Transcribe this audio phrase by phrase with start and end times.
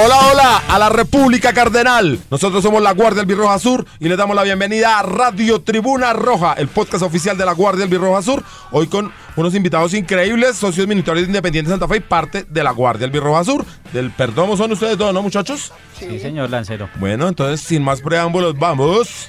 [0.00, 2.20] Hola, hola a la República Cardenal.
[2.30, 6.12] Nosotros somos la Guardia del Birroja Sur y les damos la bienvenida a Radio Tribuna
[6.12, 8.44] Roja, el podcast oficial de la Guardia del Birroja Sur.
[8.70, 12.70] Hoy con unos invitados increíbles, socios militares de Independiente Santa Fe y parte de la
[12.70, 13.64] Guardia del Birroja Sur.
[13.92, 15.72] Del Perdomo son ustedes dos, ¿no, muchachos?
[15.98, 16.88] Sí, señor Lancero.
[17.00, 19.28] Bueno, entonces, sin más preámbulos, vamos.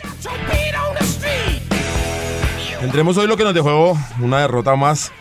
[2.79, 5.11] Tendremos hoy lo que nos dejó una derrota más.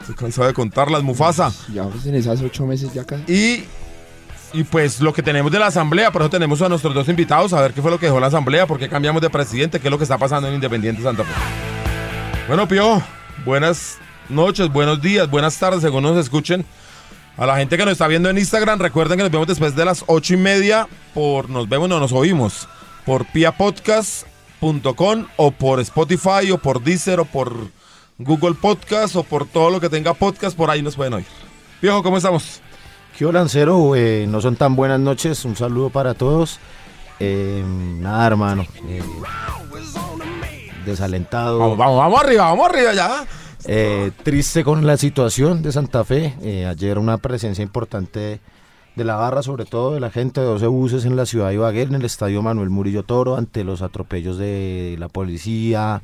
[0.00, 1.50] Estoy cansado de contarlas, Mufasa.
[1.72, 3.32] Ya pues en esas ocho meses ya casi.
[3.32, 3.64] Y,
[4.52, 7.52] y pues lo que tenemos de la asamblea, por eso tenemos a nuestros dos invitados
[7.52, 9.88] a ver qué fue lo que dejó la asamblea, por qué cambiamos de presidente, qué
[9.88, 11.32] es lo que está pasando en Independiente Santa Fe.
[12.48, 13.02] Bueno, Pío,
[13.44, 16.64] buenas noches, buenos días, buenas tardes, según nos escuchen.
[17.36, 19.86] A la gente que nos está viendo en Instagram, recuerden que nos vemos después de
[19.86, 22.68] las ocho y media por, nos vemos, no nos oímos,
[23.06, 27.68] por piapodcast.com o por Spotify o por Deezer o por
[28.18, 31.26] Google Podcast o por todo lo que tenga podcast, por ahí nos pueden oír.
[31.80, 32.60] Viejo, ¿cómo estamos?
[33.24, 33.94] ¿Qué Lancero?
[33.94, 35.44] Eh, no son tan buenas noches.
[35.44, 36.58] Un saludo para todos.
[37.20, 37.62] Eh,
[38.00, 38.66] nada, hermano.
[38.88, 39.00] eh,
[40.84, 41.56] desalentado.
[41.60, 43.24] Vamos, vamos, vamos arriba, vamos arriba ya.
[43.66, 46.34] eh, triste con la situación de Santa Fe.
[46.42, 48.40] Eh, ayer una presencia importante
[48.96, 51.54] de la barra, sobre todo de la gente de 12 buses en la ciudad de
[51.54, 56.02] Ibagué, en el estadio Manuel Murillo Toro, ante los atropellos de la policía,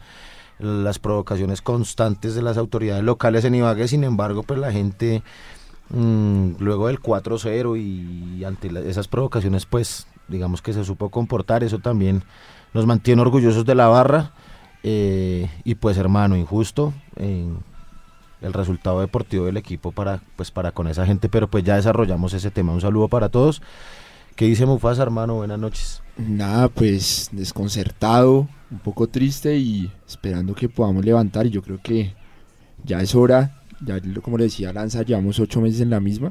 [0.60, 3.88] las provocaciones constantes de las autoridades locales en Ibagué.
[3.88, 5.24] Sin embargo, pues la gente
[5.90, 11.64] Mm, luego del 4-0 y ante la- esas provocaciones, pues digamos que se supo comportar,
[11.64, 12.22] eso también
[12.74, 14.32] nos mantiene orgullosos de la barra.
[14.84, 16.92] eh, y pues hermano, injusto
[18.40, 22.32] el resultado deportivo del equipo para, pues, para con esa gente, pero pues ya desarrollamos
[22.32, 22.72] ese tema.
[22.72, 23.60] Un saludo para todos.
[24.36, 25.34] ¿Qué dice Mufasa, hermano?
[25.34, 26.02] Buenas noches.
[26.16, 31.46] Nada, pues desconcertado, un poco triste y esperando que podamos levantar.
[31.48, 32.14] Yo creo que
[32.84, 33.57] ya es hora.
[33.84, 36.28] Ya como le decía Lanza, llevamos ocho meses en la misma.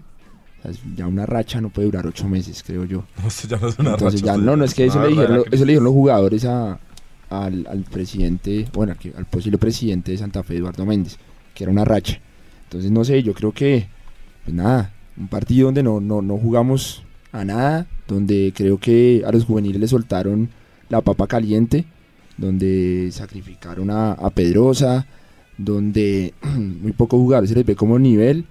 [0.60, 3.06] O sea, es- ya una racha no puede durar ocho meses, creo yo.
[3.22, 5.02] No, esto ya no es una Entonces racha, ya no, no es que es eso
[5.02, 6.80] le dijeron, eso le dijeron los jugadores a,
[7.30, 11.18] al, al presidente, bueno, al al posible presidente de Santa Fe, Eduardo Méndez,
[11.54, 12.20] que era una racha.
[12.64, 13.88] Entonces no sé, yo creo que,
[14.44, 19.32] pues nada, un partido donde no, no, no jugamos a nada, donde creo que a
[19.32, 20.50] los juveniles le soltaron
[20.90, 21.86] la papa caliente,
[22.38, 25.06] donde sacrificaron a, a Pedrosa,
[25.58, 28.46] donde muy pocos jugadores se les ve como nivel.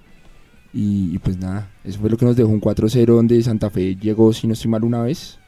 [0.73, 3.95] Y, y pues nada, eso fue lo que nos dejó un 4-0 donde Santa Fe
[3.95, 5.39] llegó, si no estoy mal, una vez.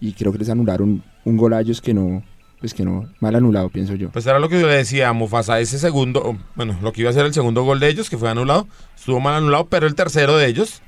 [0.00, 2.22] Y creo que les anularon un gol a ellos que no,
[2.60, 4.10] pues que no, mal anulado, pienso yo.
[4.10, 7.10] Pues era lo que yo le decía a Mufasa, ese segundo, bueno, lo que iba
[7.10, 9.94] a ser el segundo gol de ellos, que fue anulado, estuvo mal anulado, pero el
[9.94, 10.82] tercero de ellos,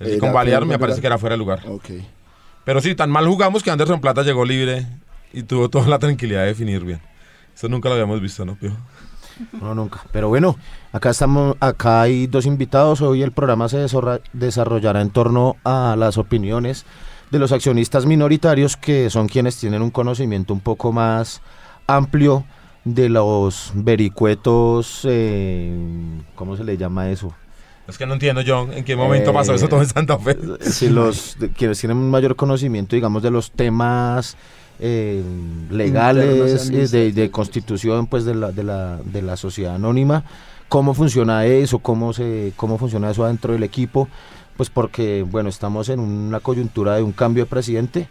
[0.00, 1.62] el que convalidaron, me parece que era fuera de lugar.
[1.68, 1.90] Ok.
[2.64, 4.86] Pero sí, tan mal jugamos que Anderson Plata llegó libre
[5.32, 7.00] y tuvo toda la tranquilidad de definir bien.
[7.54, 8.72] Eso nunca lo habíamos visto, ¿no, Pío?
[9.60, 10.02] No, nunca.
[10.12, 10.56] Pero bueno,
[10.92, 13.00] acá estamos, acá hay dos invitados.
[13.00, 13.86] Hoy el programa se
[14.32, 16.84] desarrollará en torno a las opiniones
[17.30, 21.40] de los accionistas minoritarios, que son quienes tienen un conocimiento un poco más
[21.86, 22.44] amplio
[22.84, 25.72] de los vericuetos, eh,
[26.34, 27.32] ¿cómo se le llama eso?
[27.86, 30.36] Es que no entiendo yo en qué momento Eh, pasó eso todo en Santa Fe.
[30.60, 34.36] Si los quienes tienen un mayor conocimiento, digamos, de los temas
[34.80, 35.22] eh,
[35.70, 40.24] legales, eh, de, constitución, pues, de la, de la, de la sociedad anónima,
[40.68, 44.08] cómo funciona eso, cómo se, cómo funciona eso dentro del equipo,
[44.56, 48.08] pues porque, bueno, estamos en una coyuntura de un cambio de presidente.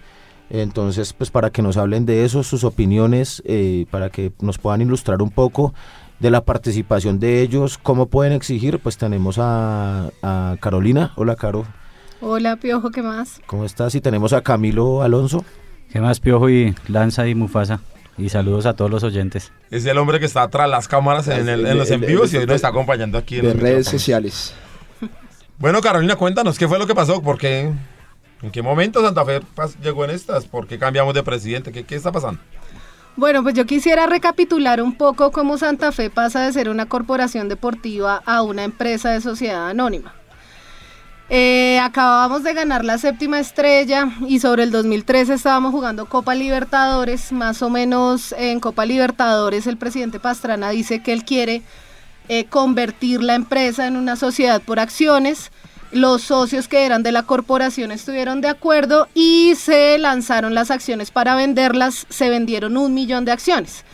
[0.52, 4.82] Entonces, pues para que nos hablen de eso, sus opiniones, eh, para que nos puedan
[4.82, 5.74] ilustrar un poco
[6.20, 11.14] de la participación de ellos, cómo pueden exigir, pues tenemos a, a Carolina.
[11.16, 11.66] Hola, Caro.
[12.22, 13.40] Hola, Piojo, ¿qué más?
[13.46, 13.96] ¿Cómo estás?
[13.96, 15.46] Y tenemos a Camilo Alonso.
[15.92, 17.80] ¿Qué más, Piojo y Lanza y Mufasa?
[18.18, 19.52] Y saludos a todos los oyentes.
[19.72, 22.38] Es el hombre que está tras las cámaras en, el- en los en vivos y
[22.38, 24.54] hoy nos está acompañando aquí en De los redes sociales.
[25.58, 27.22] Bueno, Carolina, cuéntanos, ¿qué fue lo que pasó?
[27.22, 27.70] ¿Por qué?
[28.42, 29.42] ¿En qué momento Santa Fe
[29.84, 30.46] llegó en estas?
[30.46, 31.74] ¿Por qué cambiamos de presidente?
[31.74, 32.40] ¿Qué, qué está pasando?
[33.18, 37.50] Bueno, pues yo quisiera recapitular un poco cómo Santa Fe pasa de ser una corporación
[37.50, 40.14] deportiva a una empresa de sociedad anónima.
[41.32, 47.32] Eh, acabábamos de ganar la séptima estrella y sobre el 2013 estábamos jugando Copa Libertadores.
[47.32, 51.62] Más o menos en Copa Libertadores el presidente Pastrana dice que él quiere
[52.30, 55.52] eh, convertir la empresa en una sociedad por acciones.
[55.92, 61.12] Los socios que eran de la corporación estuvieron de acuerdo y se lanzaron las acciones
[61.12, 62.08] para venderlas.
[62.10, 63.86] Se vendieron un millón de acciones.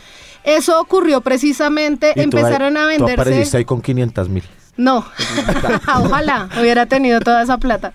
[0.42, 3.20] Eso ocurrió precisamente, tú empezaron a Tú venderse.
[3.20, 4.44] apareciste ahí con 500 mil.
[4.76, 5.04] No,
[6.02, 7.92] ojalá hubiera tenido toda esa plata.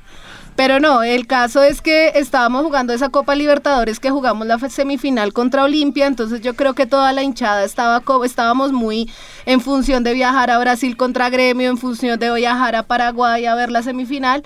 [0.55, 5.33] Pero no, el caso es que estábamos jugando esa Copa Libertadores que jugamos la semifinal
[5.33, 9.09] contra Olimpia, entonces yo creo que toda la hinchada estaba estábamos muy
[9.45, 13.55] en función de viajar a Brasil contra Gremio, en función de viajar a Paraguay a
[13.55, 14.43] ver la semifinal.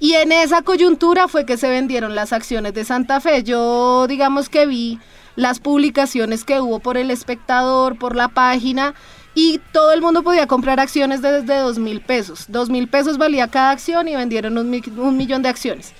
[0.00, 3.44] Y en esa coyuntura fue que se vendieron las acciones de Santa Fe.
[3.44, 4.98] Yo digamos que vi
[5.36, 8.94] las publicaciones que hubo por el espectador, por la página,
[9.34, 12.46] y todo el mundo podía comprar acciones de desde dos mil pesos.
[12.48, 15.92] Dos mil pesos valía cada acción y vendieron un millón de acciones.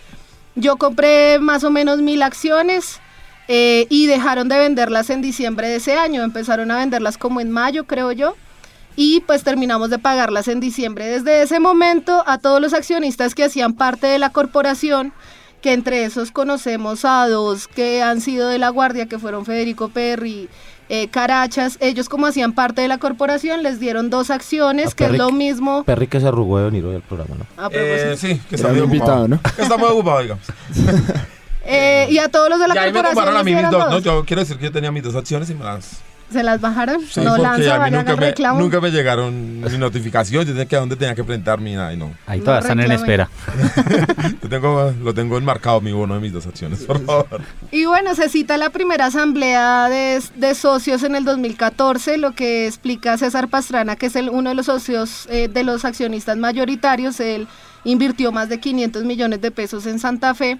[0.55, 3.00] Yo compré más o menos mil acciones
[3.49, 6.23] eh, y dejaron de venderlas en diciembre de ese año.
[6.23, 8.37] Empezaron a venderlas como en mayo, creo yo.
[8.94, 11.06] Y pues terminamos de pagarlas en diciembre.
[11.06, 15.14] Desde ese momento a todos los accionistas que hacían parte de la corporación,
[15.62, 19.88] que entre esos conocemos a dos que han sido de la guardia, que fueron Federico
[19.88, 20.50] Perry,
[20.94, 25.05] eh, Carachas, ellos como hacían parte de la corporación, les dieron dos acciones, A que
[25.06, 25.85] es lo mismo.
[25.85, 27.47] Perry que se arrugó de venir hoy al programa, ¿no?
[27.56, 28.11] a propósito.
[28.11, 29.27] Eh, sí, que está muy ocupado.
[29.27, 29.41] ¿no?
[29.56, 30.44] Que está muy ocupado, digamos.
[31.65, 33.55] Eh, y a todos los de la Y ahí me corporación compraron a les mí
[33.55, 33.89] mis dos.
[33.89, 36.00] No, yo quiero decir que yo tenía mis dos acciones y me las...
[36.32, 37.00] ¿Se las bajaron?
[37.08, 38.61] Sí, no lanza, a mí nunca me, reclamo.
[38.61, 40.44] nunca me llegaron mi notificación.
[40.44, 42.12] Yo tenía que a dónde tenía que presentarme y nada, y no.
[42.26, 43.29] Ahí No todas están en espera.
[44.43, 47.43] Yo tengo, lo tengo enmarcado mi bono de mis dos acciones, por favor.
[47.70, 52.67] Y bueno, se cita la primera asamblea de, de socios en el 2014, lo que
[52.67, 57.20] explica César Pastrana, que es el, uno de los socios eh, de los accionistas mayoritarios.
[57.20, 57.46] Él
[57.85, 60.58] invirtió más de 500 millones de pesos en Santa Fe.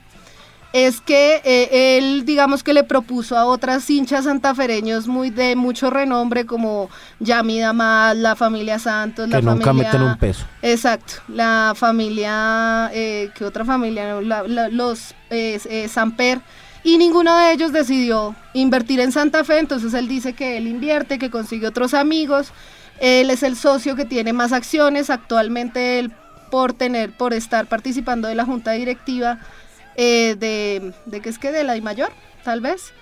[0.73, 5.91] Es que eh, él, digamos que le propuso a otras hinchas santafereños muy de mucho
[5.91, 6.89] renombre, como
[7.21, 9.93] Yami Damas, la familia Santos, la nunca familia...
[9.93, 10.47] meten un peso.
[10.63, 14.21] Exacto, la familia, eh, ¿qué otra familia?
[14.23, 16.41] La- la- los eh, eh, Samper.
[16.85, 21.19] Y ninguno de ellos decidió invertir en Santa Fe, entonces él dice que él invierte,
[21.19, 22.53] que consigue otros amigos.
[22.99, 25.11] Él es el socio que tiene más acciones.
[25.11, 26.13] Actualmente él,
[26.51, 29.39] por tener, por estar participando de la junta directiva
[29.97, 32.11] eh, de, de qué es que de la mayor,
[32.45, 32.93] tal vez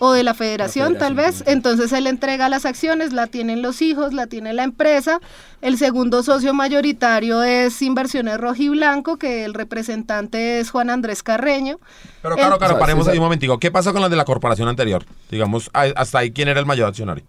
[0.00, 1.44] o de la federación, La tal vez.
[1.46, 5.20] Entonces él entrega las acciones, la tienen los hijos, la tiene la empresa.
[5.62, 11.22] El segundo socio mayoritario es Inversiones Rojo y Blanco, que el representante es Juan Andrés
[11.22, 11.78] Carreño.
[12.22, 13.58] Pero claro, claro, paremos ahí un momentico.
[13.58, 15.04] ¿Qué pasó con las de la corporación anterior?
[15.30, 17.24] Digamos, a- hasta ahí, ¿quién era el mayor accionario?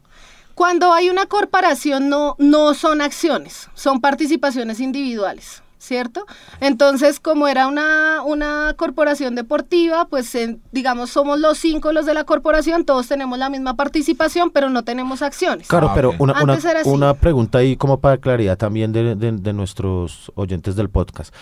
[0.55, 5.63] Cuando hay una corporación no, no son acciones, son participaciones individuales.
[5.81, 6.27] ¿Cierto?
[6.59, 12.13] Entonces, como era una, una corporación deportiva, pues en- digamos, somos los cinco los de
[12.13, 15.67] la corporación, todos tenemos la misma participación, pero no tenemos acciones.
[15.67, 19.53] Claro, Ah, pero una, una, una pregunta ahí como para claridad también de, de- de
[19.53, 21.33] nuestros oyentes del podcast.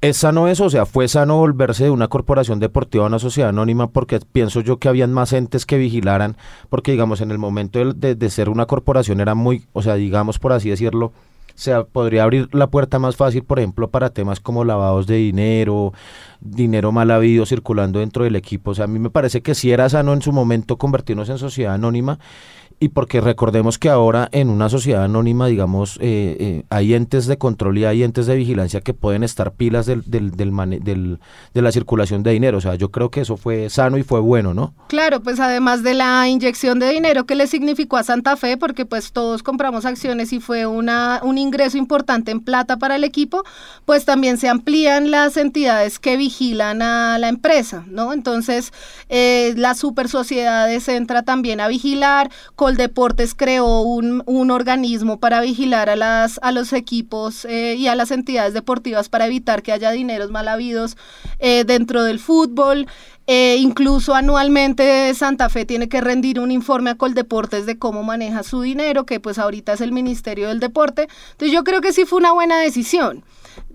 [0.00, 0.64] ¿Es sano eso?
[0.64, 3.90] O sea, ¿fue sano volverse de una corporación deportiva a una sociedad anónima?
[3.90, 6.36] Porque pienso yo que habían más entes que vigilaran,
[6.70, 9.94] porque digamos, en el momento de, de- de ser una corporación era muy, o sea,
[9.94, 11.12] digamos por así decirlo,
[11.60, 15.92] se podría abrir la puerta más fácil, por ejemplo, para temas como lavados de dinero,
[16.40, 18.70] dinero mal habido circulando dentro del equipo.
[18.70, 21.36] O sea, a mí me parece que sí era sano en su momento convertirnos en
[21.36, 22.18] sociedad anónima
[22.82, 27.36] y porque recordemos que ahora en una sociedad anónima, digamos, eh, eh, hay entes de
[27.36, 31.20] control y hay entes de vigilancia que pueden estar pilas del, del, del
[31.52, 32.56] de la circulación de dinero.
[32.56, 34.72] O sea, yo creo que eso fue sano y fue bueno, ¿no?
[34.88, 38.86] Claro, pues además de la inyección de dinero que le significó a Santa Fe, porque
[38.86, 43.44] pues todos compramos acciones y fue una, un ingreso importante en plata para el equipo,
[43.84, 48.14] pues también se amplían las entidades que vigilan a la empresa, ¿no?
[48.14, 48.72] Entonces,
[49.10, 52.30] eh, las super sociedades entra también a vigilar,
[52.70, 57.96] Coldeportes creó un, un organismo para vigilar a, las, a los equipos eh, y a
[57.96, 60.96] las entidades deportivas para evitar que haya dineros mal habidos
[61.40, 62.86] eh, dentro del fútbol.
[63.26, 68.44] Eh, incluso anualmente Santa Fe tiene que rendir un informe a Coldeportes de cómo maneja
[68.44, 71.08] su dinero, que pues ahorita es el Ministerio del Deporte.
[71.32, 73.24] Entonces yo creo que sí fue una buena decisión.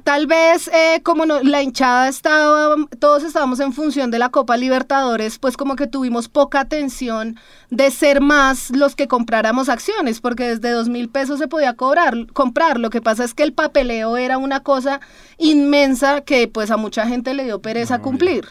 [0.05, 4.55] Tal vez eh, como no- la hinchada estaba, todos estábamos en función de la Copa
[4.55, 7.37] Libertadores, pues como que tuvimos poca atención
[7.71, 12.27] de ser más los que compráramos acciones, porque desde dos mil pesos se podía cobrar,
[12.33, 12.79] comprar.
[12.79, 14.99] Lo que pasa es que el papeleo era una cosa
[15.39, 18.45] inmensa que pues a mucha gente le dio pereza cumplir.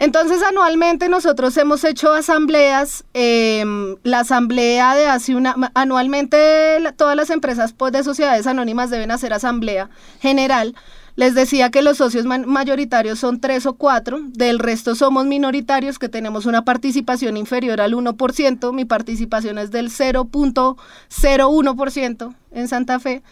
[0.00, 3.04] Entonces, anualmente nosotros hemos hecho asambleas.
[3.12, 5.54] em, la asamblea de hace una.
[5.74, 9.90] Anualmente todas las empresas pues, de sociedades anónimas deben hacer asamblea
[10.20, 10.74] general.
[11.16, 16.08] Les decía que los socios mayoritarios son tres o cuatro, del resto somos minoritarios que
[16.08, 23.22] tenemos una participación inferior al 1%, mi participación es del 0.01% en Santa Fe,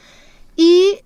[0.54, 0.98] y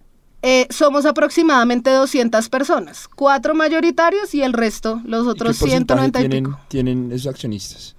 [0.42, 6.00] eh, somos aproximadamente 200 personas, cuatro mayoritarios y el resto, los ¿Y otros qué porcentaje
[6.10, 6.60] 190 y tienen, pico.
[6.68, 7.94] tienen esos accionistas?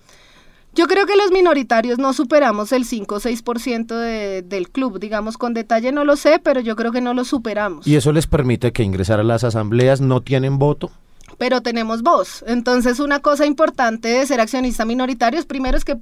[0.75, 5.37] Yo creo que los minoritarios no superamos el 5 o 6% de, del club, digamos,
[5.37, 7.85] con detalle no lo sé, pero yo creo que no lo superamos.
[7.85, 10.91] ¿Y eso les permite que ingresar a las asambleas no tienen voto?
[11.37, 12.43] Pero tenemos voz.
[12.47, 15.97] Entonces, una cosa importante de ser accionista minoritario primero es que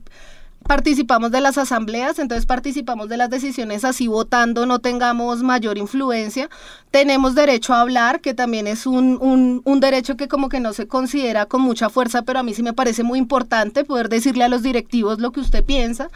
[0.67, 6.49] participamos de las asambleas, entonces participamos de las decisiones así votando, no tengamos mayor influencia.
[6.91, 10.87] Tenemos derecho a hablar, que también es un, un, derecho que como que no se
[10.87, 14.49] considera con mucha fuerza, pero a mí sí me parece muy importante poder decirle a
[14.49, 16.09] los directivos lo que usted piensa.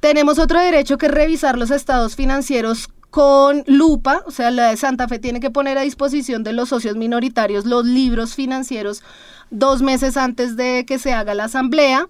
[0.00, 5.06] Tenemos otro derecho que revisar los estados financieros con lupa, o sea, la de Santa
[5.06, 9.02] Fe tiene que poner a disposición de los socios minoritarios los libros financieros
[9.50, 12.08] dos meses antes de que se haga la asamblea.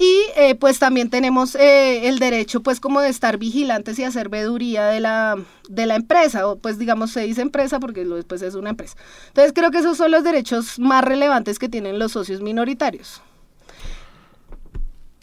[0.00, 4.30] Y eh, pues también tenemos eh, el derecho pues como de estar vigilantes y hacer
[4.30, 5.36] veduría de la,
[5.68, 8.96] de la empresa, o pues digamos se dice empresa porque después es una empresa.
[9.28, 13.20] Entonces creo que esos son los derechos más relevantes que tienen los socios minoritarios.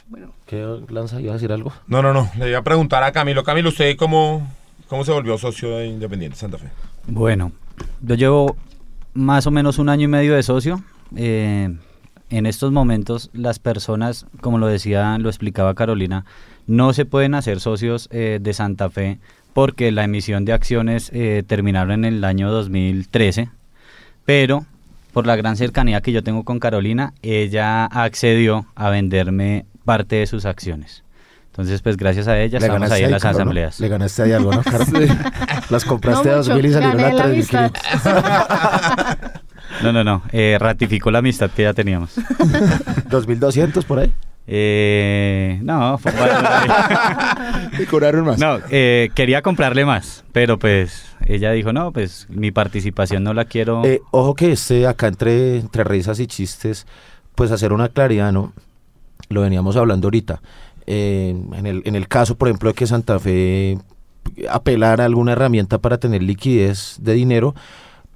[0.05, 0.31] Bueno.
[0.46, 1.19] ¿Qué, Lanza?
[1.19, 1.74] ¿Iba a decir algo?
[1.88, 2.29] No, no, no.
[2.38, 3.43] Le iba a preguntar a Camilo.
[3.43, 4.48] Camilo, ¿usted cómo,
[4.88, 6.69] cómo se volvió socio de Independiente Santa Fe?
[7.07, 7.51] Bueno,
[8.01, 8.55] yo llevo
[9.15, 10.84] más o menos un año y medio de socio.
[11.15, 11.75] Eh,
[12.29, 16.25] en estos momentos las personas, como lo decía, lo explicaba Carolina,
[16.65, 19.19] no se pueden hacer socios eh, de Santa Fe
[19.53, 23.50] porque la emisión de acciones eh, terminaron en el año 2013,
[24.25, 24.65] pero
[25.13, 30.27] por la gran cercanía que yo tengo con Carolina, ella accedió a venderme parte de
[30.27, 31.03] sus acciones.
[31.48, 33.79] Entonces, pues gracias a ella estamos ahí en las asambleas.
[33.79, 34.62] Le ganaste ahí algo, ¿no,
[35.72, 39.41] Las compraste a 2.000 y salieron a 3.500.
[39.84, 40.22] No, no, no.
[40.31, 42.17] Eh, ratificó la amistad que ya teníamos.
[42.17, 44.12] ¿2.200 por ahí?
[44.50, 46.13] Eh, no, fue
[47.79, 48.39] y cobraron más.
[48.39, 53.43] No, eh, quería comprarle más, pero pues ella dijo, no, pues mi participación no la
[53.43, 53.84] quiero.
[53.84, 56.88] Eh, ojo que este, acá entre, entre risas y chistes,
[57.36, 58.53] pues hacer una claridad, ¿no?
[59.27, 60.41] Lo veníamos hablando ahorita.
[60.86, 63.77] Eh, en, el, en el caso, por ejemplo, de que Santa Fe
[64.50, 67.53] apelar a alguna herramienta para tener liquidez de dinero,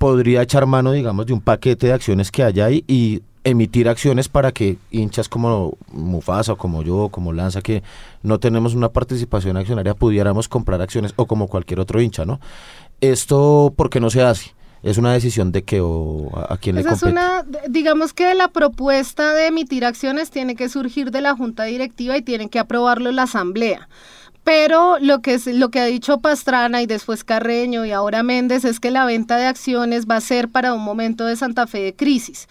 [0.01, 4.29] podría echar mano, digamos, de un paquete de acciones que haya ahí y emitir acciones
[4.29, 7.83] para que hinchas como Mufasa o como yo, como Lanza, que
[8.23, 12.39] no tenemos una participación accionaria, pudiéramos comprar acciones o como cualquier otro hincha, ¿no?
[12.99, 14.55] Esto, ¿por qué no se hace?
[14.81, 17.05] Es una decisión de que o a, quién le compete.
[17.05, 21.65] Es una, digamos que la propuesta de emitir acciones tiene que surgir de la junta
[21.65, 23.87] directiva y tiene que aprobarlo la asamblea.
[24.43, 28.65] Pero lo que, es, lo que ha dicho Pastrana y después Carreño y ahora Méndez
[28.65, 31.79] es que la venta de acciones va a ser para un momento de Santa Fe
[31.79, 32.47] de crisis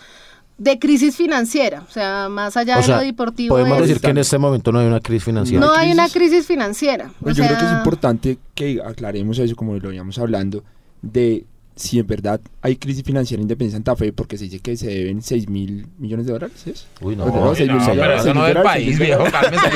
[0.61, 3.55] de crisis financiera, o sea, más allá de lo deportivo.
[3.55, 5.65] Podemos decir que en este momento no hay una crisis financiera.
[5.65, 7.11] No hay una crisis financiera.
[7.19, 10.63] Pues yo creo que es importante que aclaremos eso, como lo íbamos hablando,
[11.01, 11.47] de
[11.81, 15.23] si en verdad hay crisis financiera independiente Santa Fe, porque se dice que se deben
[15.23, 16.87] 6 mil millones de dólares, ¿es?
[17.01, 19.71] Uy, no, no, no, pero eso no es del país, viejo, cálmese.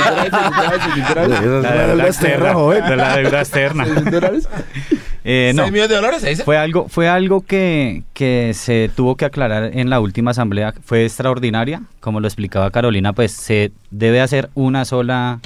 [1.63, 2.85] La deuda externa, joven.
[2.85, 3.87] De la deuda externa.
[5.27, 5.65] Eh, no.
[5.65, 6.45] ¿6 millones de dólares se dice?
[6.45, 11.05] Fue algo, fue algo que, que se tuvo que aclarar en la última asamblea, fue
[11.05, 15.41] extraordinaria, como lo explicaba Carolina, pues se debe hacer una sola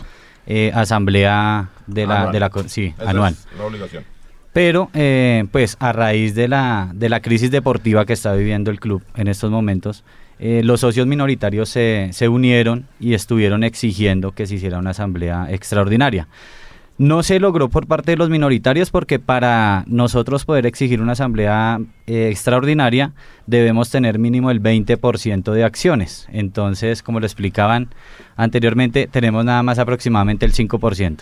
[0.49, 2.33] eh, asamblea de la, anual.
[2.33, 3.35] de la, sí, anual.
[3.35, 4.18] Es la obligación.
[4.59, 8.81] Pero, eh, pues a raíz de la, de la crisis deportiva que está viviendo el
[8.81, 10.03] club en estos momentos,
[10.41, 15.47] eh, los socios minoritarios se, se unieron y estuvieron exigiendo que se hiciera una asamblea
[15.49, 16.27] extraordinaria.
[16.97, 21.79] No se logró por parte de los minoritarios porque para nosotros poder exigir una asamblea
[22.09, 23.13] eh, extraordinaria
[23.47, 26.27] debemos tener mínimo el 20% de acciones.
[26.33, 27.91] Entonces, como lo explicaban
[28.35, 31.19] anteriormente, tenemos nada más aproximadamente el 5%.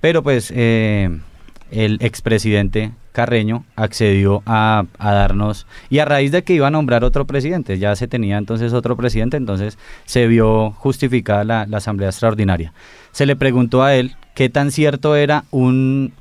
[0.00, 0.52] Pero pues
[1.70, 7.26] el expresidente Carreño accedió a, darnos, y a raíz de que iba a nombrar otro
[7.26, 12.72] presidente, ya se tenía entonces otro presidente, entonces se vio justificada la, asamblea extraordinaria.
[13.10, 16.12] Se le preguntó a él qué tan cierto era un,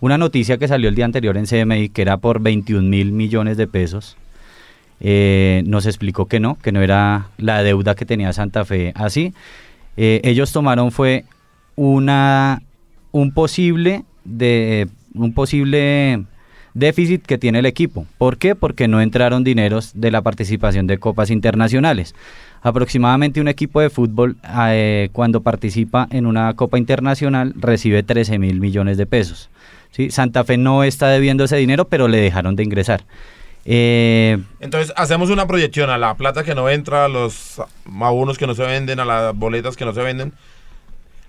[0.00, 3.58] una noticia que salió el día anterior en CMI, que era por 21 mil millones
[3.58, 4.16] de pesos.
[5.00, 9.34] Eh, nos explicó que no, que no era la deuda que tenía Santa Fe así.
[9.98, 11.24] Eh, ellos tomaron fue
[11.76, 12.62] una
[13.12, 16.24] un posible de un posible
[16.74, 18.06] déficit que tiene el equipo.
[18.18, 18.54] ¿Por qué?
[18.54, 22.14] Porque no entraron dineros de la participación de copas internacionales.
[22.62, 24.36] Aproximadamente un equipo de fútbol
[24.70, 29.50] eh, cuando participa en una copa internacional recibe 13 mil millones de pesos.
[29.90, 30.10] ¿sí?
[30.10, 33.04] Santa Fe no está debiendo ese dinero, pero le dejaron de ingresar.
[33.64, 37.60] Eh, Entonces hacemos una proyección a la plata que no entra, a los
[38.00, 40.32] abonos que no se venden, a las boletas que no se venden,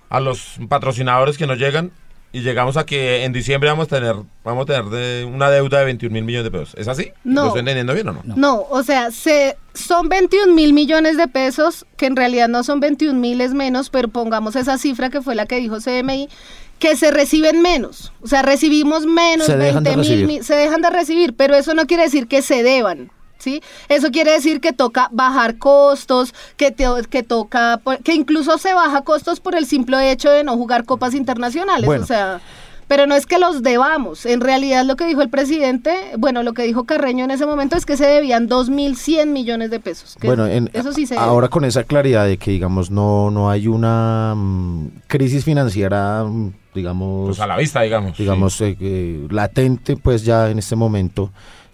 [0.09, 1.91] a los patrocinadores que no llegan
[2.31, 5.79] y llegamos a que en diciembre vamos a tener, vamos a tener de una deuda
[5.79, 6.75] de 21 mil millones de pesos.
[6.77, 7.11] ¿Es así?
[7.23, 7.41] No.
[7.41, 8.21] ¿Lo estoy entendiendo bien o no?
[8.35, 12.79] No, o sea, se, son 21 mil millones de pesos, que en realidad no son
[12.79, 16.29] 21 mil es menos, pero pongamos esa cifra que fue la que dijo CMI,
[16.77, 18.13] que se reciben menos.
[18.21, 21.73] O sea, recibimos menos, Se dejan de 20 mil, se dejan de recibir, pero eso
[21.73, 23.11] no quiere decir que se deban.
[23.39, 23.61] ¿Sí?
[23.87, 29.01] Eso quiere decir que toca bajar costos, que, te- que toca, que incluso se baja
[29.03, 31.85] costos por el simple hecho de no jugar copas internacionales.
[31.85, 32.03] Bueno.
[32.03, 32.41] O sea,
[32.89, 34.25] pero no es que los debamos.
[34.25, 37.77] En realidad lo que dijo el presidente, bueno, lo que dijo Carreño en ese momento
[37.77, 40.17] es que se debían 2.100 millones de pesos.
[40.19, 41.25] que Bueno, en- eso sí se debe.
[41.25, 46.51] ahora con esa claridad de que, digamos, no, no hay una mm, crisis financiera, mm,
[46.75, 48.17] digamos, Pues a la vista, digamos.
[48.17, 51.29] digamos eh, eh, latente, pues ya en este momento.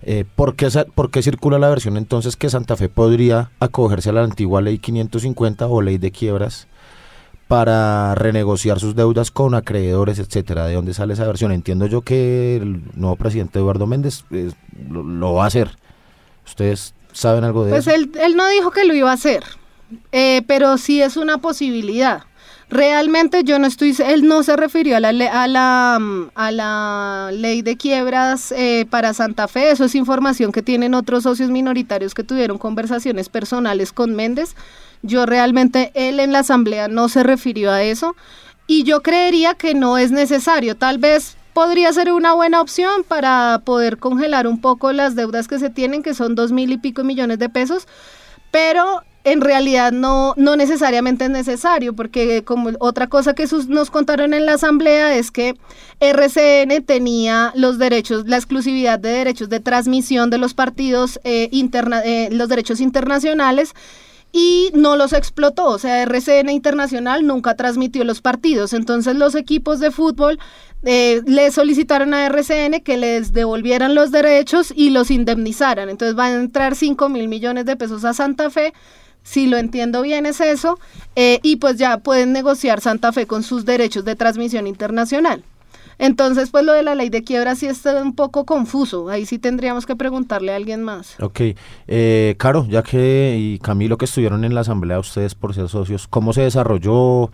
[0.07, 4.13] Eh, ¿por, qué, por qué circula la versión entonces que Santa Fe podría acogerse a
[4.13, 6.67] la antigua ley 550 o ley de quiebras
[7.47, 10.67] para renegociar sus deudas con acreedores, etcétera?
[10.67, 11.51] ¿De dónde sale esa versión?
[11.51, 14.51] Entiendo yo que el nuevo presidente Eduardo Méndez eh,
[14.89, 15.75] lo, lo va a hacer.
[16.45, 17.95] ¿Ustedes saben algo de Pues eso?
[17.95, 19.43] él, él no dijo que lo iba a hacer,
[20.11, 22.23] eh, pero sí es una posibilidad.
[22.69, 27.29] Realmente yo no estoy, él no se refirió a la, a la, mm, a la
[27.31, 32.15] ley de quiebras eh, para Santa Fe, eso es información que tienen otros socios minoritarios
[32.15, 34.55] que tuvieron conversaciones personales con Méndez.
[35.03, 38.15] Yo realmente, él en la asamblea no se refirió a eso.
[38.67, 43.61] Y yo creería que no es necesario, tal vez podría ser una buena opción para
[43.63, 47.03] poder congelar un poco las deudas que se tienen, que son dos mil y pico
[47.03, 47.87] millones de pesos,
[48.49, 53.91] pero en realidad no, no necesariamente es necesario, porque como otra cosa que sus- nos
[53.91, 55.55] contaron en la asamblea es que
[55.99, 62.03] RCN tenía los derechos, la exclusividad de derechos de transmisión de los partidos, eh, interna-
[62.05, 63.73] eh, los derechos internacionales,
[64.37, 65.67] y no los explotó.
[65.67, 68.73] O sea, RCN Internacional nunca transmitió los partidos.
[68.73, 70.39] Entonces los equipos de fútbol
[70.83, 75.87] eh, le solicitaron a RCN que les devolvieran los derechos y los indemnizaran.
[75.87, 78.73] Entonces van a entrar 5 mil millones de pesos a Santa Fe.
[79.25, 80.79] Si lo entiendo bien es eso.
[81.15, 85.43] eh, y pues ya pueden negociar Santa Fe con sus derechos de transmisión internacional.
[85.97, 89.09] Entonces, pues lo de la ley de quiebra sí está un poco confuso.
[89.09, 91.15] Ahí sí tendríamos que preguntarle a alguien más.
[91.21, 91.39] Ok,
[91.87, 96.07] eh, Caro, ya que y Camilo que estuvieron en la asamblea ustedes por ser socios,
[96.07, 97.31] ¿cómo se desarrolló?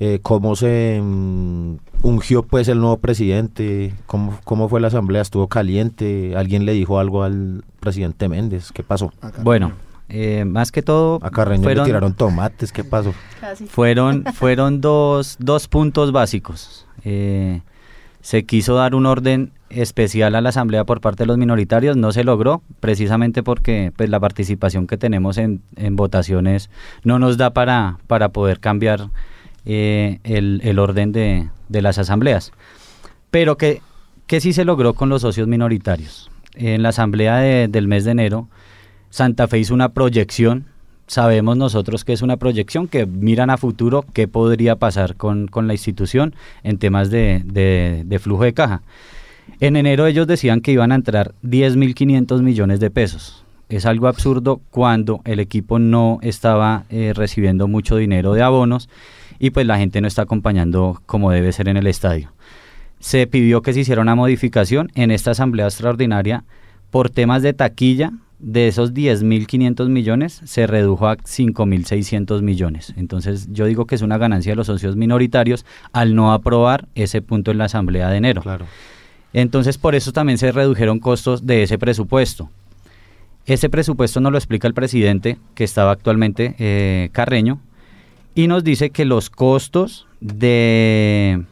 [0.00, 3.94] Eh, ¿Cómo se mm, ungió pues el nuevo presidente?
[4.06, 5.22] ¿Cómo, ¿Cómo fue la asamblea?
[5.22, 6.34] ¿Estuvo caliente?
[6.36, 8.72] ¿Alguien le dijo algo al presidente Méndez?
[8.72, 9.12] ¿Qué pasó?
[9.20, 9.42] Acá.
[9.44, 9.72] Bueno,
[10.12, 13.14] eh, más que todo, A Carreño fueron, le tiraron tomates, ¿qué pasó?
[13.40, 13.66] Casi.
[13.66, 16.86] fueron, fueron dos, dos puntos básicos.
[17.04, 17.62] Eh,
[18.20, 22.12] se quiso dar un orden especial a la asamblea por parte de los minoritarios, no
[22.12, 26.68] se logró, precisamente porque pues, la participación que tenemos en, en votaciones
[27.04, 29.08] no nos da para, para poder cambiar
[29.64, 32.52] eh, el, el orden de, de las asambleas.
[33.30, 33.80] Pero que,
[34.26, 36.30] que sí se logró con los socios minoritarios.
[36.54, 38.48] En la asamblea de- del mes de enero,
[39.12, 40.64] Santa Fe hizo una proyección.
[41.06, 45.66] Sabemos nosotros que es una proyección que miran a futuro qué podría pasar con, con
[45.66, 48.80] la institución en temas de, de- de flujo de caja.
[49.60, 53.44] En enero ellos decían que iban a entrar 10.500 millones de pesos.
[53.68, 58.88] Es algo absurdo cuando el equipo no estaba eh, recibiendo mucho dinero de abonos
[59.38, 62.32] y pues la gente no está acompañando como debe ser en el estadio.
[63.00, 66.44] Se pidió que se hiciera una modificación en esta asamblea extraordinaria
[66.90, 68.12] por temas de taquilla.
[68.42, 72.92] De esos 10.500 millones se redujo a 5.600 millones.
[72.96, 77.22] Entonces yo digo que es una ganancia de los socios minoritarios al no aprobar ese
[77.22, 78.42] punto en la asamblea de enero.
[78.42, 78.66] Claro.
[79.32, 82.50] Entonces, por eso también se redujeron costos de ese presupuesto.
[83.46, 87.60] Ese presupuesto nos lo explica el presidente, que estaba actualmente eh, Carreño,
[88.34, 91.44] y nos dice que los costos de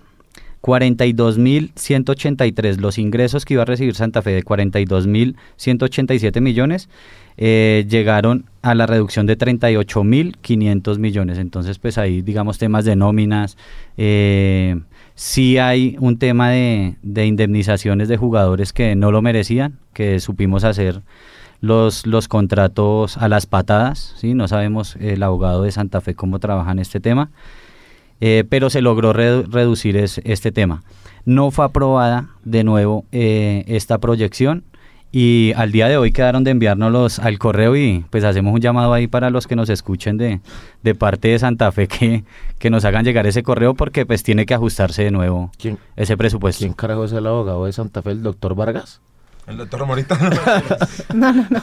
[0.63, 6.89] 42.183, los ingresos que iba a recibir Santa Fe de 42.187 millones,
[7.37, 11.39] eh, llegaron a la reducción de 38.500 millones.
[11.39, 13.57] Entonces, pues ahí, digamos, temas de nóminas,
[13.97, 14.81] eh,
[15.15, 20.65] sí hay un tema de, de indemnizaciones de jugadores que no lo merecían, que supimos
[20.65, 21.01] hacer
[21.61, 24.35] los, los contratos a las patadas, ¿sí?
[24.35, 27.31] no sabemos el abogado de Santa Fe cómo trabaja en este tema,
[28.21, 30.83] eh, pero se logró redu- reducir es- este tema.
[31.25, 34.65] No fue aprobada de nuevo eh, esta proyección
[35.13, 38.93] y al día de hoy quedaron de enviárnoslos al correo y pues hacemos un llamado
[38.93, 40.41] ahí para los que nos escuchen de,
[40.85, 42.23] de parte de Santa Fe que,
[42.59, 46.17] que nos hagan llegar ese correo porque pues tiene que ajustarse de nuevo ¿Quién, ese
[46.17, 46.61] presupuesto.
[46.61, 49.01] ¿Quién carajo es el abogado de Santa Fe, el doctor Vargas?
[49.49, 50.17] El doctor Morita.
[51.15, 51.63] No, no, no.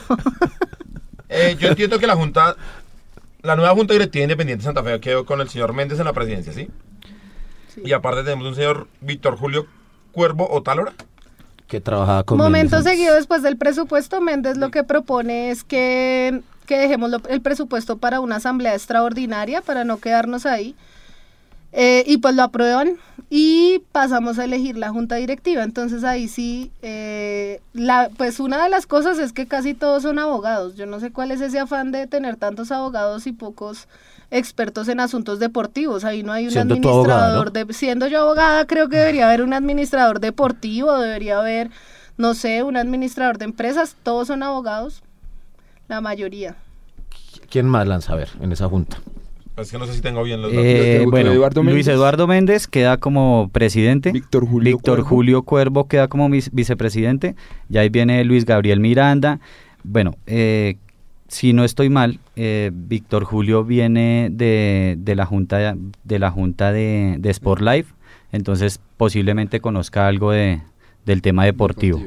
[1.29, 2.55] Eh, yo entiendo que la Junta,
[3.47, 6.13] la nueva Junta Directiva Independiente de Santa Fe quedó con el señor Méndez en la
[6.13, 6.67] presidencia, ¿sí?
[7.83, 9.65] Y aparte tenemos un señor Víctor Julio
[10.11, 10.93] Cuervo Otálora.
[11.67, 16.41] Que trabajaba con Momento Méndez seguido después del presupuesto, Méndez lo que propone es que,
[16.65, 20.75] que dejemos lo- el presupuesto para una asamblea extraordinaria, para no quedarnos ahí.
[21.73, 22.97] Eh, y pues lo aprueban
[23.29, 25.63] y pasamos a elegir la junta directiva.
[25.63, 30.17] Entonces ahí sí, eh, la, pues una de las cosas es que casi todos son
[30.17, 30.75] abogados.
[30.75, 33.87] Yo no sé cuál es ese afán de tener tantos abogados y pocos
[34.31, 36.05] expertos en asuntos deportivos.
[36.05, 37.65] Ahí no hay un Siendo tú abogada, administrador ¿no?
[37.65, 41.69] de, siendo yo abogada, creo que debería haber un administrador deportivo, debería haber,
[42.17, 43.95] no sé, un administrador de empresas.
[44.03, 45.03] Todos son abogados,
[45.89, 46.55] la mayoría.
[47.49, 48.97] ¿Quién más lanza a ver en esa junta?
[49.57, 50.65] Es que no sé si tengo bien los datos.
[50.65, 51.87] Eh, Doctor bueno, Eduardo Luis Méndez.
[51.87, 54.11] Eduardo Méndez queda como presidente.
[54.11, 55.09] Víctor Julio Víctor Cuervo.
[55.09, 57.35] Julio Cuervo queda como vice- vicepresidente.
[57.69, 59.39] Y ahí viene Luis Gabriel Miranda.
[59.83, 60.75] Bueno, eh,
[61.27, 66.71] si no estoy mal, eh, Víctor Julio viene de, de la junta de la junta
[66.71, 67.93] de, de Sport Life.
[68.31, 70.61] Entonces posiblemente conozca algo de,
[71.05, 72.03] del tema deportivo.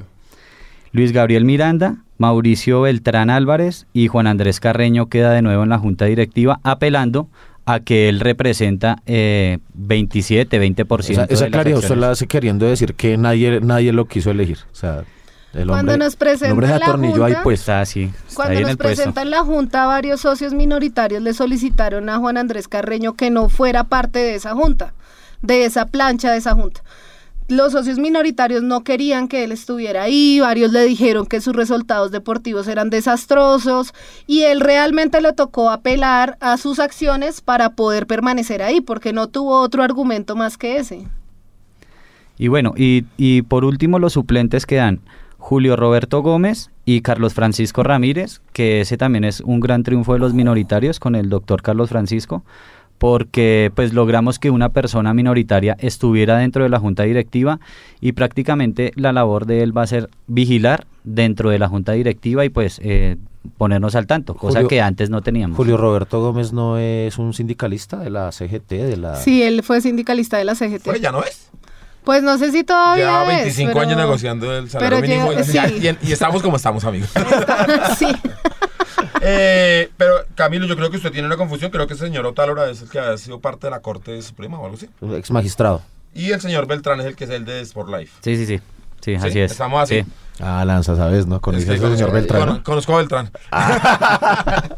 [0.93, 5.79] Luis Gabriel Miranda, Mauricio Beltrán Álvarez y Juan Andrés Carreño queda de nuevo en la
[5.79, 7.29] junta directiva apelando
[7.65, 11.11] a que él representa eh, 27, 20%.
[11.11, 12.01] Esa, de esa las claridad usted acciones.
[12.03, 14.59] la hace queriendo decir que nadie, nadie lo quiso elegir.
[14.71, 15.05] O sea,
[15.55, 17.61] el Cuando hombre, nos presentan la atornilló ahí junta- pues.
[17.61, 22.11] Está así, está Cuando ahí en nos presentan la Junta, varios socios minoritarios le solicitaron
[22.11, 24.93] a Juan Andrés Carreño que no fuera parte de esa Junta,
[25.41, 26.83] de esa plancha de esa Junta.
[27.51, 32.13] Los socios minoritarios no querían que él estuviera ahí, varios le dijeron que sus resultados
[32.13, 33.93] deportivos eran desastrosos
[34.29, 39.27] y él realmente le tocó apelar a sus acciones para poder permanecer ahí, porque no
[39.27, 41.09] tuvo otro argumento más que ese.
[42.39, 45.01] Y bueno, y, por último los suplentes quedan
[45.37, 50.21] Julio Roberto Gómez y Carlos Francisco Ramírez, que ese también es un gran triunfo de
[50.21, 52.45] los minoritarios con el doctor Carlos Francisco,
[53.01, 57.59] porque pues logramos que una persona minoritaria estuviera dentro de la junta directiva
[57.99, 62.45] y prácticamente la labor de él va a ser vigilar dentro de la junta directiva
[62.45, 63.17] y pues eh,
[63.57, 65.57] ponernos al tanto, cosa Julio- que antes no teníamos.
[65.57, 69.17] Julio Roberto Gómez no es un sindicalista de la CGT, de la...
[69.17, 70.83] Sí, él fue sindicalista de la CGT.
[70.85, 71.49] Pues ya no es.
[72.05, 75.69] Pues no sé si todavía Lleva es, 25 pero- años negociando el salario mínimo llega-
[75.71, 75.89] y, sí.
[76.03, 77.09] y- y estamos como estamos, amigos.
[77.99, 78.09] sí.
[79.23, 81.71] Eh, pero Camilo, yo creo que usted tiene una confusión.
[81.71, 84.59] Creo que el señor Otálora es el que ha sido parte de la Corte Suprema
[84.59, 84.89] o algo así.
[85.15, 85.83] Ex magistrado.
[86.15, 88.13] Y el señor Beltrán es el que es el de Sport Life.
[88.23, 88.63] Sí, sí, sí, sí,
[89.03, 89.53] Sí, así es.
[89.53, 90.03] estamos así.
[90.03, 90.07] Sí.
[90.41, 91.27] Ah, Lanza, ¿sabes?
[91.27, 91.41] ¿No?
[91.41, 92.41] Con Es que señor conozco- Beltrán.
[92.41, 92.63] cono- ¿no?
[92.65, 93.31] Conozco a Beltrán.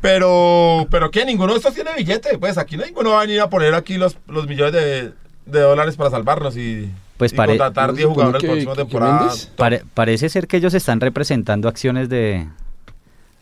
[0.00, 1.24] pero, pero ¿qué?
[1.26, 2.38] Ninguno de estos tiene billete.
[2.38, 5.12] Pues aquí ninguno va a venir a poner aquí los, los millones de,
[5.46, 8.40] de dólares para salvarnos y, Pues y pare- contratar ¿No se 10 supone jugadores la
[8.40, 9.32] que- próxima que- que temporada.
[9.56, 12.48] Pare- parece ser que ellos están representando acciones de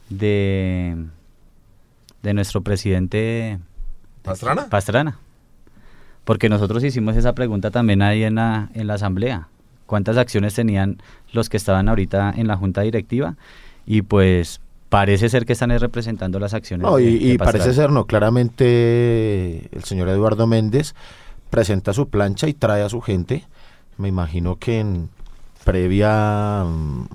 [0.08, 0.96] de
[2.22, 3.58] de nuestro presidente
[4.22, 4.68] ¿Pastrana?
[4.68, 5.18] Pastrana.
[6.24, 9.48] Porque nosotros hicimos esa pregunta también ahí en la en la asamblea.
[9.86, 10.98] ¿Cuántas acciones tenían
[11.32, 13.36] los que estaban ahorita en la junta directiva?
[13.86, 16.86] Y pues parece ser que están es representando las acciones.
[16.86, 20.94] No, de- y, de y parece ser, no, claramente el señor Eduardo Méndez
[21.50, 23.44] presenta su plancha y trae a su gente.
[23.96, 25.08] Me imagino que en
[25.64, 27.06] previa, mm,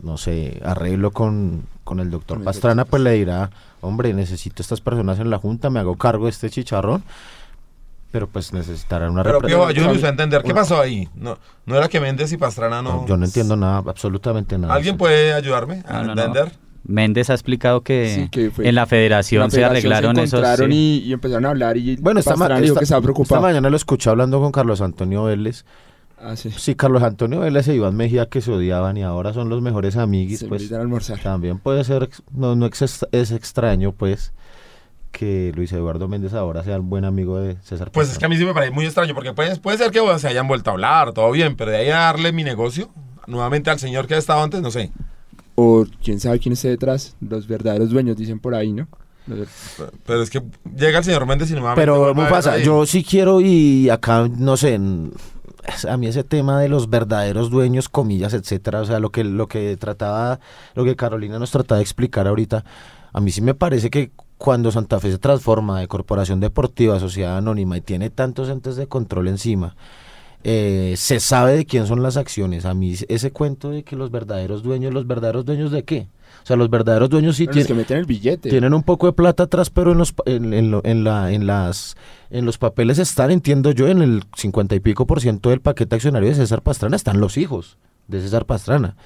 [0.00, 3.48] no sé, arreglo con, con el doctor Pastrana, pues le dirá,
[3.80, 7.02] hombre, necesito estas personas en la junta, me hago cargo de este chicharrón,
[8.12, 10.42] pero pues necesitarán una Pero Pío, a entender.
[10.42, 11.08] ¿Qué pasó ahí?
[11.14, 12.90] No, no era que Méndez y Pastrana no...
[13.02, 14.74] No, yo no entiendo nada, absolutamente nada.
[14.74, 16.22] ¿Alguien puede ayudarme a No, no, no.
[16.22, 16.52] entender?
[16.84, 20.40] Méndez ha explicado que, Sí, que en la federación, La se federación arreglaron se esos.
[20.40, 21.02] encontraron sí.
[21.04, 24.10] y, y empezaron a hablar y Bueno, esta, esta- que estaba esta mañana lo escuché
[24.10, 25.64] hablando con Carlos Antonio Vélez.
[26.20, 26.50] Ah, sí.
[26.50, 29.96] Sí, Carlos Antonio Vélez e Iván Mejía que se odiaban y ahora son los mejores
[29.96, 31.18] amiguis, Se pues invitan a almorzar.
[31.20, 34.32] también puede ser, no, no es extraño pues
[35.12, 37.90] que Luis Eduardo Méndez ahora sea un buen amigo de César.
[37.92, 40.00] Pues es que a mí sí me parece muy extraño, porque puede, puede ser que
[40.00, 42.90] bueno, se hayan vuelto a hablar, todo bien, pero de ahí a darle mi negocio
[43.26, 44.90] nuevamente al señor que ha estado antes, no sé.
[45.54, 47.16] O quién sabe quién esté detrás.
[47.20, 48.86] Los verdaderos dueños dicen por ahí, ¿no?
[49.26, 49.44] Pero,
[50.06, 50.42] pero es que
[50.76, 51.82] llega el señor Méndez y nuevamente...
[51.82, 55.12] Pero vuelve a ver pasa, yo sí quiero y acá no sé, en-
[55.88, 59.48] a mí ese tema de los verdaderos dueños, comillas, etcétera, o sea, lo que lo
[59.48, 60.40] que trataba,
[60.74, 62.64] lo que Carolina nos trataba de explicar ahorita,
[63.12, 67.00] a mí sí me parece que cuando Santa Fe se transforma de corporación deportiva a
[67.00, 69.74] sociedad anónima y tiene tantos entes de control encima,
[70.44, 72.64] eh, se sabe de quién son las acciones.
[72.64, 76.06] A mí ese cuento de que los verdaderos dueños, los verdaderos dueños de qué?
[76.42, 78.48] O sea, los verdaderos dueños sí Pero los tienen que meten el billete.
[78.50, 81.30] tienen un poco de plata atrás, pero en los pa- en, en lo- en la
[81.32, 81.96] en las
[82.30, 85.96] en los papeles están, entiendo yo, en el 50 y pico por ciento del paquete
[85.96, 88.96] accionario de César Pastrana están los hijos de César Pastrana.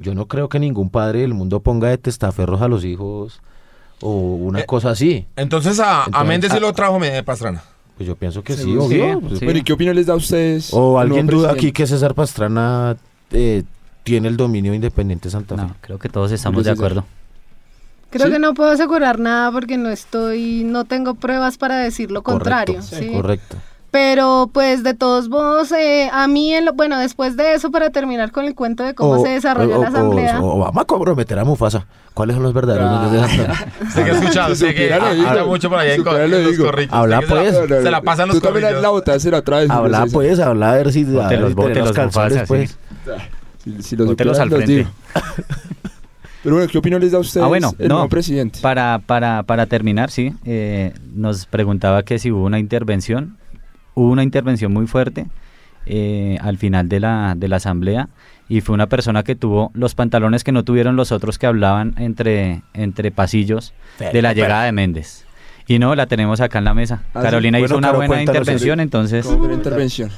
[0.00, 3.40] Yo no creo que ningún padre del mundo ponga de testaferros a los hijos
[4.00, 5.26] o una Eh, cosa así.
[5.36, 7.62] Entonces a, a Méndez sí a- lo trajo Pastrana.
[7.96, 8.84] Pues yo pienso que sí, Seguro.
[8.84, 9.14] obvio.
[9.14, 9.44] Sí, Pues, sí.
[9.44, 10.70] Bueno, ¿y qué opinión les da a ustedes?
[10.72, 12.96] O al alguien duda aquí que César Pastrana
[13.32, 13.64] eh,
[14.08, 15.62] tiene el dominio de Independiente Santa Fe.
[15.62, 17.04] No, creo que todos estamos de acuerdo.
[18.10, 18.32] Creo ¿Sí?
[18.32, 22.76] que no puedo asegurar nada porque no estoy, no tengo pruebas para decir lo contrario.
[22.76, 23.12] Correcto, ¿sí?
[23.12, 23.56] correcto.
[23.90, 27.88] Pero pues de todos modos, eh, a mí, en lo- bueno, después de eso, para
[27.88, 30.40] terminar con el cuento de cómo O- se desarrolló o- la o- asamblea.
[30.42, 31.86] O, vamos a comprometer a Mufasa.
[32.12, 33.08] ¿Cuáles son los verdaderos Ah.
[33.10, 33.46] de Fe?
[33.88, 36.70] Usted que ha escuchado, usted que habla mucho por allá en, en los digo.
[36.90, 37.54] Habla, se la- pues.
[37.82, 39.70] Se la pasan los Tú también la botaste la otra vez.
[39.70, 41.04] Habla pues, habla a ver si...
[41.04, 42.76] ver los- si bote tenemos los calzones, pues.
[43.62, 44.72] Si, si los supieran, al los frente.
[44.76, 44.88] digo.
[46.42, 47.96] Pero bueno, ¿qué opinión les da a ustedes Ah, bueno, el no.
[47.96, 48.60] nuevo presidente?
[48.62, 53.36] Para, para, para terminar, sí, eh, nos preguntaba que si hubo una intervención.
[53.94, 55.26] Hubo una intervención muy fuerte
[55.86, 58.08] eh, al final de la, de la asamblea
[58.48, 61.94] y fue una persona que tuvo los pantalones que no tuvieron los otros que hablaban
[61.98, 65.24] entre, entre pasillos de la llegada de Méndez.
[65.66, 67.02] Y no, la tenemos acá en la mesa.
[67.12, 67.24] Ah, sí.
[67.24, 69.26] Carolina hizo una Caro, buena intervención, entonces...
[69.26, 70.10] ¿Cómo fue la intervención?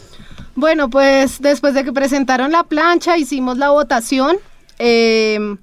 [0.61, 4.37] Bueno, pues después de que presentaron la plancha, hicimos la votación.
[4.79, 5.57] eh,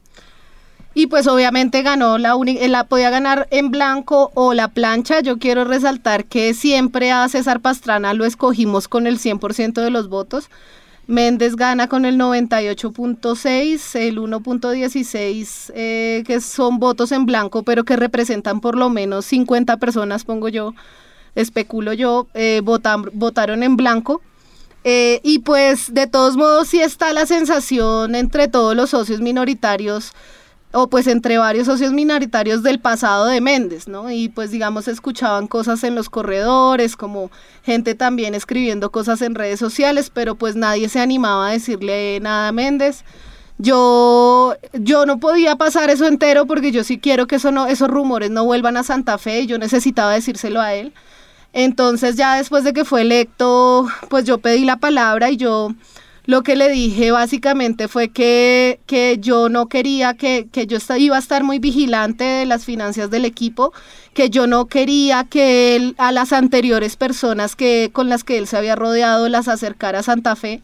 [0.96, 5.20] y pues obviamente ganó la única, la podía ganar en blanco o la plancha.
[5.20, 10.10] Yo quiero resaltar que siempre a César Pastrana lo escogimos con el 100% de los
[10.10, 10.50] votos.
[11.06, 17.96] Méndez gana con el 98.6, el 1.16, eh, que son votos en blanco, pero que
[17.98, 20.74] representan por lo menos 50 personas, pongo yo,
[21.36, 24.24] especulo yo, eh, votaron en blanco.
[24.89, 30.13] Eh, y pues de todos modos sí está la sensación entre todos los socios minoritarios
[30.71, 34.10] o pues entre varios socios minoritarios del pasado de Méndez, ¿no?
[34.10, 37.32] Y pues digamos escuchaban cosas en los corredores, como
[37.63, 42.47] gente también escribiendo cosas en redes sociales, pero pues nadie se animaba a decirle nada
[42.47, 43.04] a Méndez.
[43.58, 47.89] Yo, yo no podía pasar eso entero porque yo sí quiero que eso no, esos
[47.89, 50.93] rumores no vuelvan a Santa Fe y yo necesitaba decírselo a él.
[51.60, 55.74] Entonces ya después de que fue electo, pues yo pedí la palabra y yo
[56.26, 61.15] lo que le dije básicamente fue que, que yo no quería, que, que yo iba
[61.15, 63.74] a estar muy vigilante de las finanzas del equipo,
[64.13, 68.46] que yo no quería que él a las anteriores personas que, con las que él
[68.46, 70.62] se había rodeado las acercara a Santa Fe,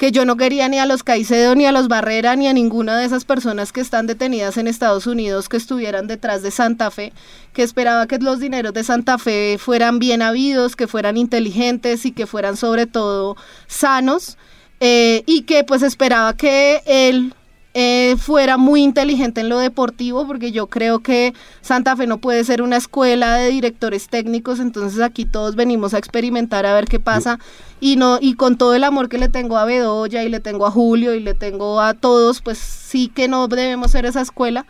[0.00, 2.96] que yo no quería ni a los Caicedo, ni a los Barrera, ni a ninguna
[2.96, 7.12] de esas personas que están detenidas en Estados Unidos que estuvieran detrás de Santa Fe,
[7.52, 12.12] que esperaba que los dineros de Santa Fe fueran bien habidos, que fueran inteligentes y
[12.12, 13.36] que fueran sobre todo
[13.66, 14.38] sanos,
[14.80, 17.34] eh, y que pues esperaba que él
[17.72, 22.42] eh, fuera muy inteligente en lo deportivo, porque yo creo que Santa Fe no puede
[22.42, 26.98] ser una escuela de directores técnicos, entonces aquí todos venimos a experimentar a ver qué
[26.98, 27.38] pasa
[27.80, 30.66] y no y con todo el amor que le tengo a Bedoya y le tengo
[30.66, 34.66] a Julio y le tengo a todos, pues sí que no debemos ser esa escuela.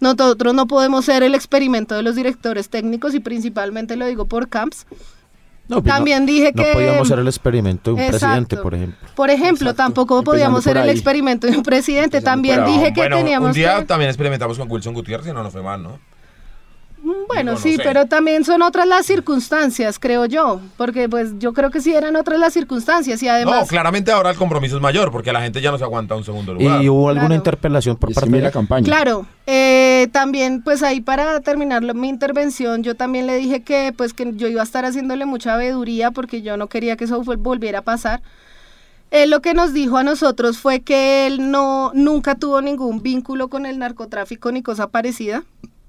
[0.00, 4.48] Nosotros no podemos ser el experimento de los directores técnicos y principalmente lo digo por
[4.48, 4.84] Camps.
[5.68, 8.18] No, pues no- También dije no que podíamos hacer el experimento de un Exacto.
[8.26, 9.08] presidente, por ejemplo.
[9.14, 9.82] Por ejemplo, Exacto.
[9.84, 12.18] tampoco Empezando podíamos ser por el experimento de un presidente.
[12.18, 13.84] Empezando También dije que bueno, teníamos un día que...
[13.86, 15.98] también experimentamos con Wilson Gutiérrez y no nos fue mal, ¿no?
[17.28, 17.82] Bueno, no sí, sé.
[17.82, 20.60] pero también son otras las circunstancias, creo yo.
[20.76, 23.68] Porque pues yo creo que sí eran otras las circunstancias y no, además...
[23.68, 26.54] claramente ahora el compromiso es mayor porque la gente ya no se aguanta un segundo
[26.54, 26.82] lugar.
[26.82, 27.34] ¿Y hubo alguna Claro.
[27.36, 28.84] interpelación por parte de la campaña.
[28.84, 34.14] Claro, eh, también pues ahí para terminar mi intervención yo también le dije que pues
[34.14, 37.80] que yo iba a estar haciéndole mucha veeduría porque yo no quería que eso volviera
[37.80, 38.22] a pasar.
[39.10, 43.48] Él lo que nos dijo a nosotros fue que él no nunca tuvo ningún vínculo
[43.48, 45.42] con el narcotráfico ni cosa parecida.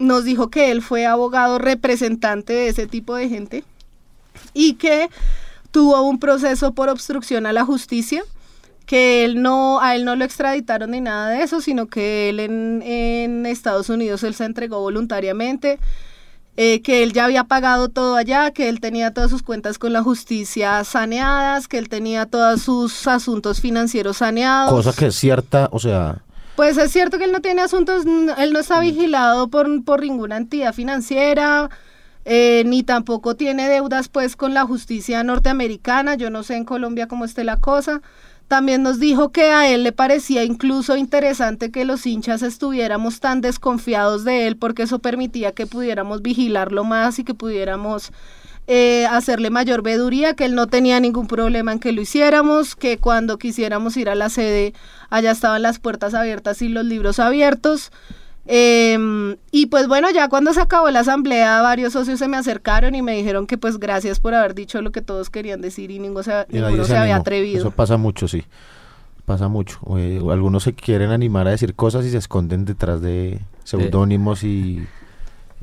[0.04, 3.64] Nos dijo que él fue abogado representante de ese tipo de gente
[4.54, 5.10] y que
[5.72, 8.24] tuvo un proceso por obstrucción a la justicia
[8.86, 12.40] que él no, a él no lo extraditaron ni nada de eso, sino que él
[12.40, 15.80] en, Estados Unidos él se entregó voluntariamente,
[16.58, 19.94] eh, que él ya había pagado todo allá, que él tenía todas sus cuentas con
[19.94, 24.72] la justicia saneadas, que él tenía todos sus asuntos financieros saneados.
[24.72, 26.24] cosa que es cierta, o sea,
[26.56, 30.38] Pues es cierto que él no tiene asuntos, él no está vigilado por, por ninguna
[30.38, 31.70] entidad financiera,
[32.26, 37.08] eh, ni tampoco tiene deudas pues con la justicia norteamericana, yo no sé en Colombia
[37.08, 38.02] cómo esté la cosa.
[38.48, 43.42] También nos dijo que a él le parecía incluso interesante que los hinchas estuviéramos tan
[43.42, 48.12] desconfiados de él porque eso permitía que pudiéramos vigilarlo más y que pudiéramos
[48.68, 52.98] eh, hacerle mayor veduría, que él no tenía ningún problema en que lo hiciéramos, que
[52.98, 54.74] cuando quisiéramos ir a la sede,
[55.10, 57.92] allá estaban las puertas abiertas y los libros abiertos.
[58.46, 62.94] Em, y pues bueno, ya cuando se acabó la asamblea, varios socios se me acercaron
[62.94, 66.00] y me dijeron que pues gracias por haber dicho lo que todos querían decir y
[66.00, 67.60] ninguno se, y ninguno se se había atrevido.
[67.60, 68.44] Eso pasa mucho, sí.
[69.26, 69.80] Pasa mucho.
[69.98, 74.86] Eh, algunos se quieren animar a decir cosas y se esconden detrás de seudónimos y,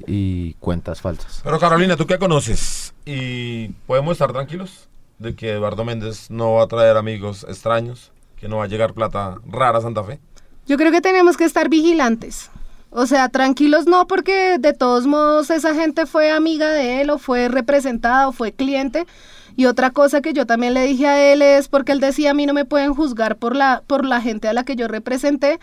[0.06, 1.40] y cuentas falsas.
[1.44, 2.89] Pero Carolina, ¿tú qué conoces?
[3.12, 8.46] ¿Y podemos estar tranquilos de que Eduardo Méndez no va a traer amigos extraños, que
[8.46, 10.20] no va a llegar plata rara a Santa Fe?
[10.68, 12.52] Yo creo que tenemos que estar vigilantes.
[12.90, 17.18] O sea, tranquilos no, porque de todos modos esa gente fue amiga de él o
[17.18, 19.08] fue representada o fue cliente.
[19.56, 22.34] Y otra cosa que yo también le dije a él es porque él decía a
[22.34, 25.58] mí no me pueden juzgar por la, por la gente a la que yo representé.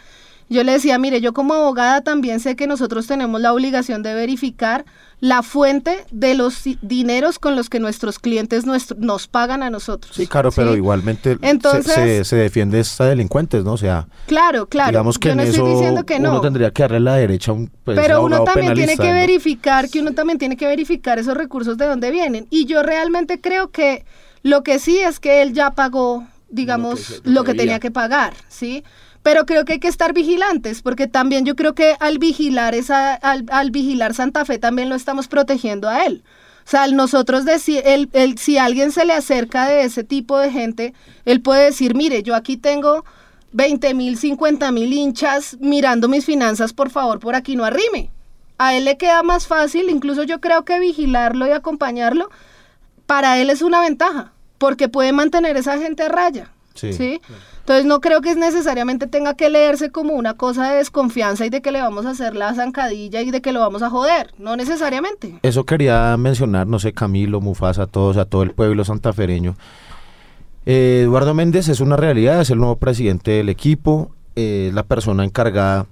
[0.50, 4.14] Yo le decía, mire, yo como abogada también sé que nosotros tenemos la obligación de
[4.14, 4.84] verificar
[5.20, 10.16] la fuente de los dineros con los que nuestros clientes nuestro- nos pagan a nosotros.
[10.16, 13.74] Sí, claro, pero igualmente se- Entonces- se, se defiende a delincuentes, ¿no?
[13.74, 14.92] O sea, Claro, claro.
[14.92, 16.30] digamos que yo en no eso estoy diciendo que no.
[16.32, 19.14] uno tendría que darle la derecha a un pues, Pero uno también tiene que ¿no?
[19.14, 22.46] verificar, que uno también tiene que verificar esos recursos de dónde vienen.
[22.52, 24.06] Y yo realmente creo que
[24.44, 28.84] lo que sí es que él ya pagó, digamos, lo que tenía que pagar, ¿sí?
[29.28, 33.14] Pero creo que hay que estar vigilantes, porque también yo creo que al vigilar esa,
[33.14, 36.24] al, al vigilar Santa Fe también lo estamos protegiendo a él.
[36.66, 40.94] O sea, nosotros decir, él- si alguien se le acerca de ese tipo de gente,
[41.26, 43.04] él puede decir, mire, yo aquí tengo
[43.52, 48.10] 20 mil, 50 mil hinchas mirando mis finanzas, por favor, por aquí no arrime.
[48.58, 52.30] A él le queda más fácil, incluso yo creo que vigilarlo y acompañarlo,
[53.06, 56.50] para él es una ventaja, porque puede mantener esa gente a raya.
[56.78, 56.94] Sí.
[56.94, 57.22] ¿sí?
[57.60, 61.62] Entonces no creo que necesariamente tenga que leerse como una cosa de desconfianza y de
[61.62, 64.56] que le vamos a hacer la zancadilla y de que lo vamos a joder, no
[64.56, 65.40] necesariamente.
[65.44, 69.56] Eso quería mencionar, no sé, Camilo, Mufasa, a todos, a todo el pueblo santafereño.
[70.66, 74.84] Eh, Eduardo Méndez es una realidad, es el nuevo presidente del equipo, eh, es la
[74.84, 75.88] persona encargada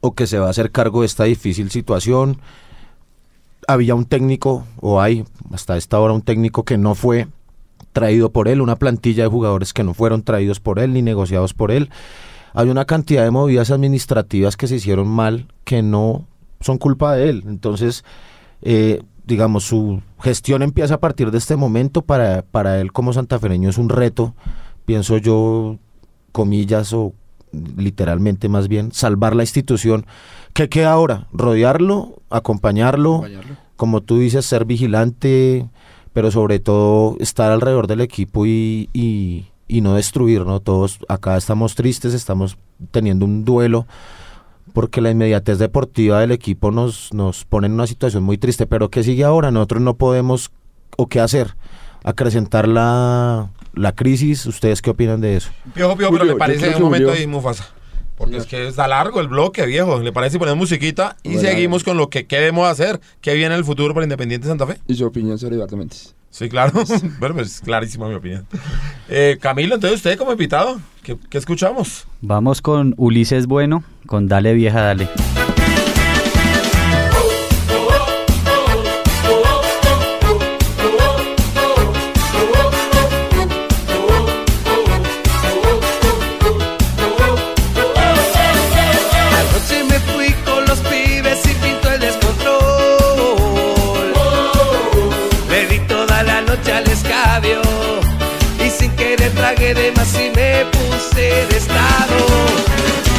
[0.00, 2.38] o que se va a hacer cargo de esta difícil situación.
[3.66, 7.28] Había un técnico, o hay hasta esta hora un técnico que no fue
[7.98, 11.52] traído por él, una plantilla de jugadores que no fueron traídos por él ni negociados
[11.52, 11.90] por él.
[12.54, 16.26] Hay una cantidad de movidas administrativas que se hicieron mal que no
[16.60, 17.44] son culpa de él.
[17.46, 18.04] Entonces,
[18.62, 22.02] eh, digamos, su gestión empieza a partir de este momento.
[22.02, 24.34] Para, para él como santafereño es un reto,
[24.84, 25.76] pienso yo,
[26.30, 27.12] comillas o
[27.76, 30.06] literalmente más bien, salvar la institución.
[30.52, 31.26] ¿Qué queda ahora?
[31.32, 33.56] Rodearlo, acompañarlo, Acompañarlo.
[33.76, 35.68] como tú dices, ser vigilante,
[36.12, 40.60] pero sobre todo estar alrededor del equipo y, y, y no destruir, ¿no?
[40.60, 42.56] Todos acá estamos tristes, estamos
[42.90, 43.86] teniendo un duelo
[44.72, 48.90] porque la inmediatez deportiva del equipo nos, nos pone en una situación muy triste, pero
[48.90, 49.50] ¿qué sigue ahora?
[49.50, 50.50] Nosotros no podemos,
[50.96, 51.56] ¿o qué hacer?
[52.04, 55.50] Acrecentar la, la crisis, ¿ustedes qué opinan de eso?
[55.74, 57.68] Piojo, piojo, Julio, pero le parece un momento ahí, Mufasa.
[58.18, 60.00] Porque es que está largo el bloque, viejo.
[60.00, 63.00] ¿Le parece si ponemos musiquita y Bueno, seguimos con lo que qué debemos hacer?
[63.20, 64.78] ¿Qué viene en el futuro para Independiente Santa Fe?
[64.88, 66.14] Y su opinión sobre Eduardo Méndez.
[66.30, 66.72] Sí, claro.
[67.20, 68.46] bueno, pues es clarísima mi opinión.
[69.08, 72.06] Eh, Camilo, entonces usted como invitado, ¿qué, qué escuchamos?
[72.20, 75.08] Vamos con Ulises Bueno, con Dale Vieja Dale.
[99.92, 102.16] Más y me puse de estado.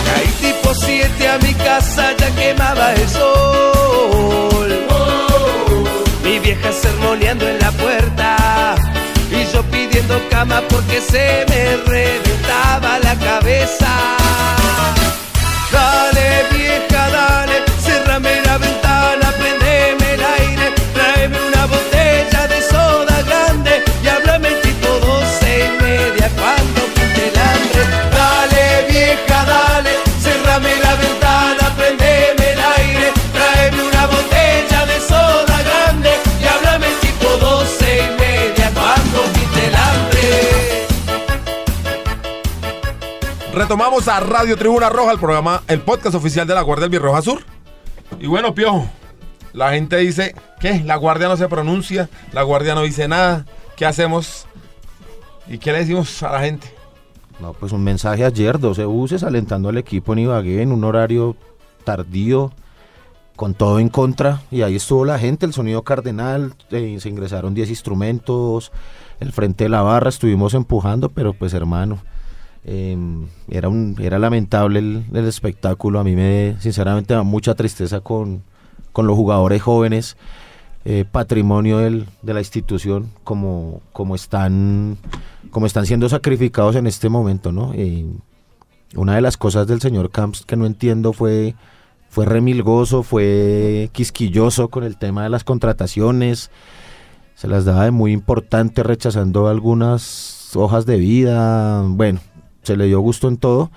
[0.05, 4.87] Caí tipo 7 a mi casa, ya quemaba el sol.
[6.23, 8.75] Mi vieja sermoneando en la puerta
[9.31, 12.28] y yo pidiendo cama porque se me reventaba
[43.69, 47.21] Retomamos a Radio Tribuna Roja, el programa, el podcast oficial de la Guardia del Birroja
[47.21, 47.43] Sur.
[48.19, 48.89] Y bueno, Piojo,
[49.53, 50.81] la gente dice, ¿qué?
[50.83, 53.45] La Guardia no se pronuncia, la Guardia no dice nada,
[53.77, 54.47] ¿qué hacemos?
[55.47, 56.73] ¿Y qué le decimos a la gente?
[57.39, 61.35] No, pues un mensaje ayer, 12 buses alentando al equipo en Ibagué en un horario
[61.83, 62.51] tardío,
[63.35, 67.53] con todo en contra, y ahí estuvo la gente, el sonido cardenal, eh, se ingresaron
[67.53, 68.71] 10 instrumentos,
[69.19, 71.99] el frente de la barra estuvimos empujando, pero pues hermano,
[72.65, 72.97] eh,
[73.49, 78.43] era, un, era lamentable el, el espectáculo, a mí me, sinceramente, da mucha tristeza con,
[78.91, 80.17] con los jugadores jóvenes,
[80.85, 84.97] eh, patrimonio del- de la institución, como, como, están,
[85.51, 87.73] como están siendo sacrificados en este momento, ¿no?
[88.95, 91.55] Una de las cosas del señor Camps que no entiendo fue
[92.11, 96.49] fue remilgoso, fue quisquilloso con el tema de las contrataciones,
[97.35, 102.19] se las daba de muy importante rechazando algunas hojas de vida, bueno,
[102.63, 103.71] se le dio gusto en todo.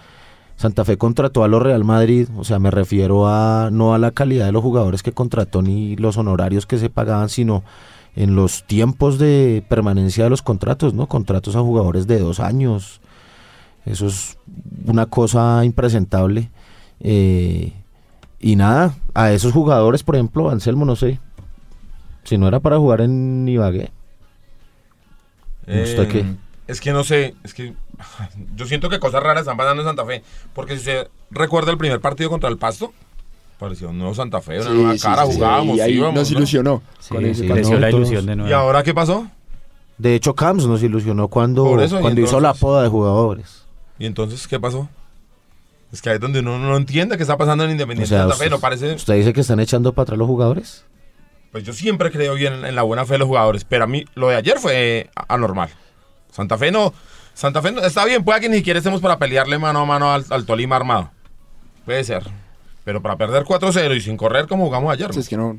[0.57, 4.13] Santa Fe contrató a los Real Madrid, o sea, me refiero a no a la
[4.13, 7.65] calidad de los jugadores que contrató ni los honorarios que se pagaban, sino
[8.15, 11.09] en los tiempos de permanencia de los contratos, ¿no?
[11.09, 13.01] Contratos a jugadores de dos años.
[13.87, 14.39] Eso es
[14.87, 16.51] una cosa impresentable.
[17.01, 17.73] Eh,
[18.39, 21.19] y nada, a esos jugadores, por ejemplo, Anselmo, no sé,
[22.25, 23.91] si no era para jugar en Ibagué.
[25.63, 26.25] ¿Usted Eh, qué?
[26.67, 27.75] Es que no sé, es que
[28.57, 30.23] yo siento que cosas raras están pasando en Santa Fe.
[30.55, 32.93] Porque si usted recuerda el primer partido contra el Pasto,
[33.59, 36.15] parecía un nuevo Santa Fe, una Sí, nueva sí, cara, sí, jugábamos, y ahí íbamos,
[36.15, 36.37] nos ¿no?
[36.39, 36.83] ilusionó.
[37.01, 38.51] Sí, con ese la ilusión de nuevo.
[38.51, 39.27] ¿Y ahora qué pasó?
[39.99, 43.65] De hecho, Camps nos ilusionó cuando, eso, cuando hizo la poda de jugadores.
[43.99, 44.89] ¿Y entonces qué pasó?
[45.93, 48.21] Es que ahí es donde uno no entiende qué está pasando en O Independiente sea,
[48.21, 48.45] Santa Fe.
[48.45, 48.95] usted, No parece.
[48.95, 50.85] usted dice que están echando para atrás los jugadores.
[51.53, 53.65] Pues yo siempre creo bien en, en la buena fe de los jugadores.
[53.65, 55.69] Pero a mí lo de ayer fue anormal.
[56.31, 56.95] Santa Fe no.
[57.35, 60.13] Santa Fe no, está bien, puede que ni siquiera estemos para pelearle mano a mano
[60.13, 61.11] al, al Tolima armado.
[61.85, 62.23] Puede ser.
[62.85, 65.11] Pero para perder 4-0 y sin correr como jugamos ayer.
[65.17, 65.59] Es que no,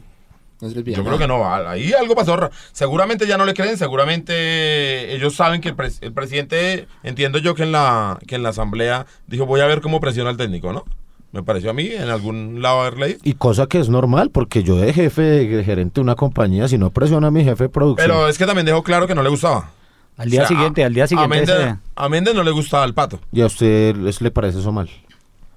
[0.62, 2.36] no se les Yo creo que no, a- ahí algo pasó.
[2.36, 7.38] ra- Seguramente ya no le creen, seguramente ellos saben que el, pres- el presidente, entiendo
[7.40, 10.38] yo que en, la, que en la asamblea dijo voy a ver cómo presiona al
[10.38, 10.86] técnico, ¿no?
[11.32, 13.20] Me pareció a mí, en algún lado haber leído.
[13.24, 16.78] Y cosa que es normal, porque yo de jefe, de gerente de una compañía, si
[16.78, 18.08] no presiona a mi jefe de producción.
[18.08, 19.72] Pero es que también dejó claro que no le gustaba.
[20.18, 21.36] Al día O sea, siguiente, al día A siguiente.
[21.38, 23.20] Méndez, ese- a Méndez no le gustaba el pato.
[23.32, 24.90] ¿Y a usted les- le parece eso mal?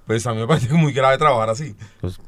[0.07, 1.75] Pues a mí me parece muy grave trabajar así.
[2.01, 2.19] Pues,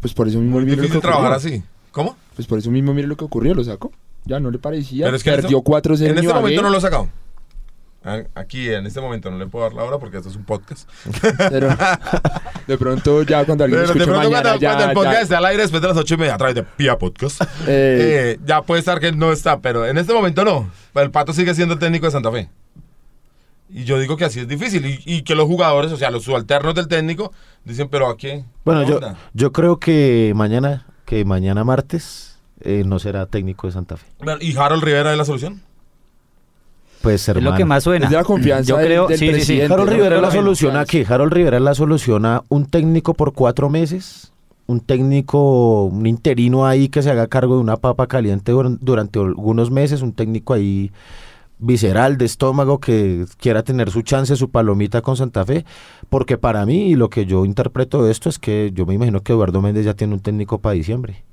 [0.00, 1.54] Pues por eso mismo Muy mire lo que difícil trabajar ocurrió.
[1.56, 1.64] así.
[1.92, 2.16] ¿Cómo?
[2.36, 3.90] Pues por eso mismo mire lo que ocurrió, lo sacó.
[4.26, 5.06] Ya no le parecía.
[5.06, 7.08] Pero es que en perdió este- 4-0 En este momento no lo sacado.
[8.34, 10.88] Aquí, en este momento, no le puedo dar la hora porque esto es un podcast.
[11.50, 11.68] Pero
[12.66, 15.22] de pronto ya cuando alguien Pero de pronto mañana cuando, ya, cuando el podcast ya-
[15.22, 18.36] esté al aire después de las ocho y media a través de Pia Podcast, Eh,
[18.36, 20.70] eh, ya puede estar que no está, pero en este momento no.
[20.94, 22.48] El Pato sigue siendo el técnico de Santa Fe.
[23.70, 26.24] Y yo digo que así es difícil y, y que los jugadores, o sea, los
[26.24, 27.32] subalternos del técnico,
[27.64, 28.44] dicen, pero ¿a qué?
[28.64, 29.00] bueno, ¿Qué yo,
[29.32, 34.06] yo creo que mañana, que mañana martes, eh, no será técnico de Santa Fe.
[34.40, 35.62] ¿Y Harold Rivera es la solución?
[37.04, 37.56] Pues Es lo hermano.
[37.56, 38.06] que más suena.
[38.06, 39.32] Es de la confianza Yo del- creo, del sí, sí, sí.
[39.36, 39.72] presidente.
[39.74, 39.90] Harold.
[39.90, 41.06] Rivera es la solución a qué?
[41.08, 44.32] Harold Rivera es la solución a un técnico por cuatro meses,
[44.66, 49.18] un técnico, un interino ahí que se haga cargo de una papa caliente dur- durante
[49.20, 50.90] algunos meses, un técnico ahí
[51.58, 55.64] visceral de estómago que quiera tener su chance, su palomita con Santa Fe,
[56.08, 59.20] porque para mí y lo que yo interpreto de esto es que yo me imagino
[59.22, 61.23] que Eduardo Méndez ya tiene un técnico para diciembre.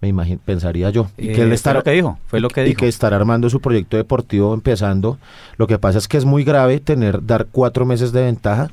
[0.00, 1.08] Me imagino, pensaría yo.
[1.18, 2.78] Y Eh, que él fue estará lo que dijo, fue lo que y dijo.
[2.78, 5.18] que estará armando su proyecto deportivo empezando.
[5.58, 8.70] Lo que pasa es que es muy grave tener dar cuatro meses de ventaja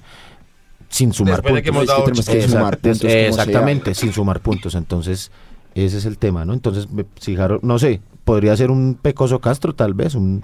[0.89, 1.83] sin sumar Después de que puntos.
[1.83, 4.73] hemos dado tenemos que Exact- sumar puntos exactamente, sin sumar puntos.
[4.75, 5.31] Entonces,
[5.75, 6.53] ese es el tema, ¿no?
[6.53, 10.43] Entonces, me- si Harold- no sé, podría ser un Pecoso Castro, tal vez, un,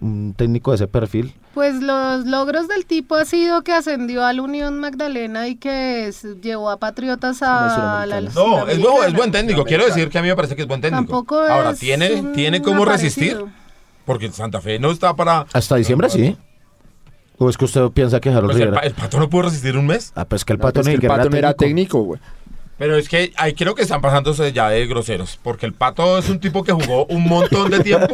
[0.00, 1.34] un técnico de ese perfil.
[1.54, 6.70] Pues los logros del tipo ha sido que ascendió al Unión Magdalena y que llevó
[6.70, 8.20] a Patriotas a la.
[8.20, 9.64] No, es, buen- es buen técnico.
[9.64, 11.02] Quiero decir que a mí me parece que es buen técnico.
[11.04, 13.38] Tampoco Ahora, es ¿tiene, tiene cómo aparecido.
[13.38, 13.52] resistir?
[14.04, 15.46] Porque Santa Fe no está para...
[15.52, 16.36] Hasta diciembre, sí.
[17.38, 18.80] ¿O es que usted piensa que Harold Pues el, Rivera...
[18.80, 20.12] pa- el Pato no pudo resistir un mes.
[20.14, 22.20] Ah, pues que el No, Pato pues que el pato no era técnico, güey.
[22.78, 25.38] Pero es que ahí creo que están pasándose ya de groseros.
[25.42, 28.06] Porque el Pato es un tipo que jugó un montón de tiempo,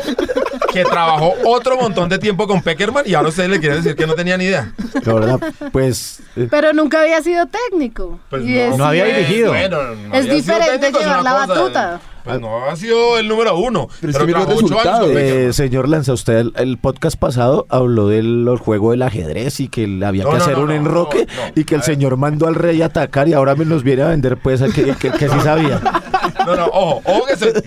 [0.73, 4.07] que trabajó otro montón de tiempo con Peckerman y ahora ustedes le quieren decir que
[4.07, 4.73] no tenía ni idea.
[5.05, 5.41] La verdad,
[5.73, 6.21] pues...
[6.37, 8.21] eh, Pero nunca había sido técnico.
[8.31, 9.49] Pues Y es- No había dirigido.
[9.51, 12.01] bueno, no Es había sido diferente técnico, llevar la batuta.
[12.25, 13.89] Pues no ha sido el número uno.
[14.01, 15.09] Pero es que los años resultados.
[15.09, 15.49] Peckerman.
[15.49, 19.87] Eh, señor Lanza, usted el, el podcast pasado habló del juego del ajedrez y que
[19.87, 21.53] le había No, que no, hacer no, un no, enroque no, no.
[21.57, 24.09] y que el señor mandó al rey a atacar y ahora me nos viene a
[24.09, 25.81] vender pues a que, que, que sí sabía.
[26.47, 27.62] No, no, ojo, ojo que se-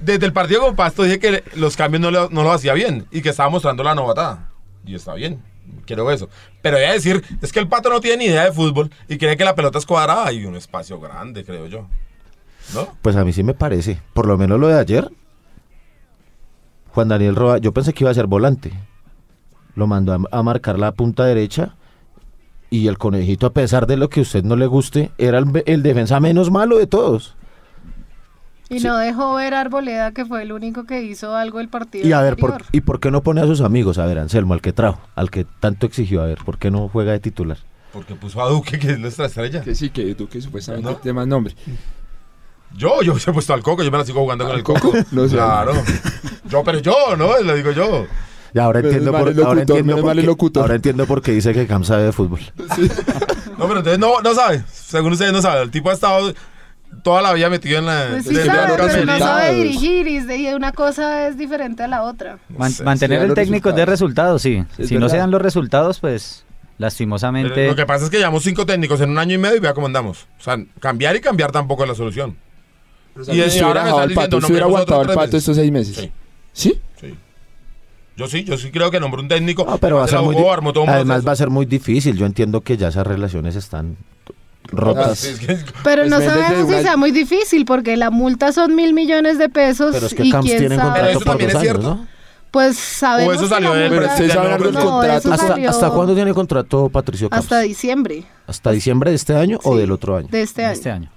[0.00, 3.06] desde el partido con Pasto dije que los cambios no, lo- no los hacía bien
[3.10, 4.50] y que estaba mostrando la novatada.
[4.84, 5.40] Y está bien,
[5.86, 6.28] quiero eso.
[6.60, 9.16] Pero voy a decir, es que el pato no tiene ni idea de fútbol y
[9.18, 11.86] cree que la pelota es cuadrada y un espacio grande, creo yo.
[12.72, 12.88] ¿No?
[13.02, 15.10] Pues a mí sí me parece, por lo menos lo de ayer.
[16.92, 18.72] Juan Daniel Roa, yo pensé que iba a ser volante.
[19.74, 21.74] Lo mandó a, a marcar la punta derecha
[22.70, 25.62] y el conejito, a pesar de lo que a usted no le guste, era el,
[25.66, 27.36] el defensa menos malo de todos.
[28.70, 28.86] Y Sí.
[28.86, 32.12] no dejó ver a Arboleda, que fue el único que hizo algo el partido Y
[32.12, 32.62] a ver, ¿por.
[32.72, 33.98] ¿y por qué no pone a sus amigos?
[33.98, 36.88] A ver, Anselmo, al que trajo, al que tanto exigió, a ver, ¿por qué no
[36.88, 37.58] juega de titular?
[37.92, 39.60] Porque puso a Duque, que es nuestra estrella.
[39.62, 40.96] Que sí, que tú que supuestamente ¿No?
[40.96, 41.54] tiene más nombre.
[42.76, 44.92] Yo, yo he puesto al coco, yo me la sigo jugando con el coco.
[45.12, 45.36] No sé.
[45.36, 45.72] Claro.
[46.48, 47.38] Yo, pero yo, ¿no?
[47.40, 48.06] Le digo yo.
[48.52, 50.26] Y ahora Menos entiendo, mal por, el locutor, ahora, entiendo menos por mal el qué,
[50.26, 50.62] locutor.
[50.62, 52.40] ahora entiendo por qué dice que Cam sabe de fútbol.
[53.56, 54.64] No, pero entonces no, no sabe.
[54.72, 55.62] Según ustedes no sabe.
[55.62, 56.34] El tipo ha estado
[57.04, 58.06] toda la vida metido en la...
[58.10, 59.54] Pues sí sabe, pero no sabe resultados.
[59.56, 62.38] dirigir y de- y una cosa es diferente a la otra.
[62.48, 64.64] Man- sé, mantener sí, el los técnico es de resultados, sí.
[64.76, 65.18] Es si no se verdad.
[65.18, 66.44] dan los resultados, pues
[66.78, 67.68] lastimosamente...
[67.68, 69.72] Lo que pasa es que llevamos cinco técnicos en un año y medio y vea
[69.72, 70.26] cómo andamos.
[70.40, 72.36] O sea, cambiar y cambiar tampoco es la solución.
[73.16, 75.96] Y Y si hubiera están el pato, si hubiera aguantado el pato estos seis meses.
[75.96, 76.10] Sí.
[76.52, 76.80] ¿Sí?
[77.00, 77.14] Sí.
[78.16, 79.64] Yo sí, yo sí creo que nombró un técnico.
[79.64, 81.26] No, pero va a se ser muy jugó, di- armó todo un además proceso.
[81.26, 82.16] va a ser muy difícil.
[82.16, 83.96] Yo entiendo que ya esas relaciones están
[84.68, 85.18] rotas.
[85.18, 85.46] Sí, es que-
[85.84, 89.38] Pero Pues no de sabemos si sea muy difícil porque la multa son mil millones
[89.38, 91.80] de pesos Pero es que y Camps tiene contrato eso por también dos es años,
[91.82, 91.96] cierto.
[91.96, 92.06] ¿no?
[92.50, 95.32] Pues sabemos O eso que salió multa- Pero no, eso.
[95.32, 97.44] ¿Hasta, salió hasta cuándo tiene contrato Patricio Camps?
[97.46, 100.28] Hasta diciembre ¿Hasta diciembre de este año o del otro año?
[100.30, 100.72] de este año.
[100.72, 101.10] este año.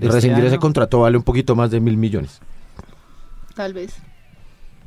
[0.00, 2.40] Este rescindir ese contrato vale un poquito más de mil millones.
[3.54, 3.94] Tal vez.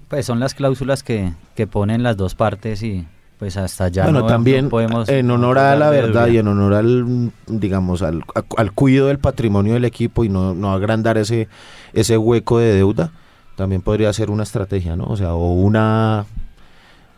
[0.07, 3.05] Pues son las cláusulas que, que ponen las dos partes y
[3.39, 5.09] pues hasta allá bueno, no, también no podemos...
[5.09, 8.23] en honor a la verdad y en honor al, digamos, al,
[8.55, 11.47] al cuidado del patrimonio del equipo y no, no agrandar ese,
[11.93, 13.11] ese hueco de deuda,
[13.55, 15.05] también podría ser una estrategia, ¿no?
[15.05, 16.25] O sea, o una,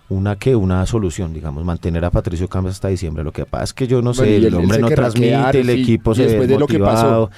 [0.09, 3.23] una que una solución, digamos, mantener a Patricio Camps hasta diciembre.
[3.23, 6.13] Lo que pasa es que yo no sé, Bueno, el hombre no transmite, el equipo
[6.13, 7.31] y se ve después de lo que motivado.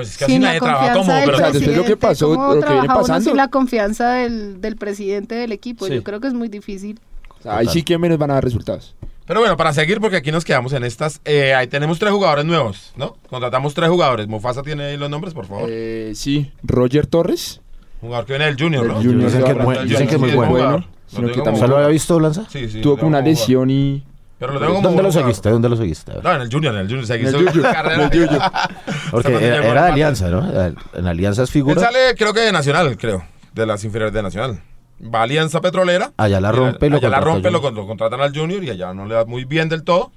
[0.00, 1.12] Pues es que así Sin la nadie trabaja confianza como...
[1.20, 3.24] del Pero, O sea, después de lo que presidente, pasó, ¿cómo lo que viene pasando?
[3.30, 5.86] sin la confianza del, del presidente del equipo?
[5.86, 5.94] Sí.
[5.94, 6.98] Yo creo que es muy difícil.
[7.38, 8.94] O sea, ahí sí que menos van a dar resultados.
[9.26, 12.44] pero bueno, para seguir, porque aquí nos quedamos en estas, eh, ahí tenemos tres jugadores
[12.44, 13.16] nuevos, ¿no?
[13.28, 14.26] Contratamos tres jugadores.
[14.28, 15.68] Mufasa tiene ahí los nombres, por favor.
[15.70, 17.60] Eh, sí, Roger Torres.
[18.00, 19.02] Jugador que viene del Junior, del ¿no?
[19.02, 20.86] Junior Dicen que es dicen que es muy Sí, bueno.
[21.06, 22.46] Sino que tengo también- como- ¿Se lo había visto, Lanza?
[22.50, 22.80] Sí, sí.
[22.80, 24.02] Tuvo como una lesión y...
[24.40, 25.50] Pero lo tengo como ¿Dónde lo seguiste?
[25.50, 26.12] ¿Dónde lo seguiste?
[26.22, 27.06] No, en el Junior, en el Junior.
[27.06, 27.94] Seguí En el Junior, carrera.
[27.94, 28.42] en el Junior.
[29.10, 30.50] Porque era, de Alianza, ¿no?
[30.94, 31.78] En Alianza es Él figura.
[31.78, 33.22] sale, creo que de Nacional, creo.
[33.52, 34.62] De las inferiores de Nacional.
[35.02, 36.12] Va a Alianza Petrolera.
[36.16, 39.04] Allá la rompe y lo allá la rompe, lo contratan al Junior y allá no
[39.04, 40.10] le da muy bien del todo.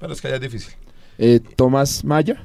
[0.00, 0.74] Pero es que allá es difícil.
[1.18, 2.42] Eh, Tomás Maya.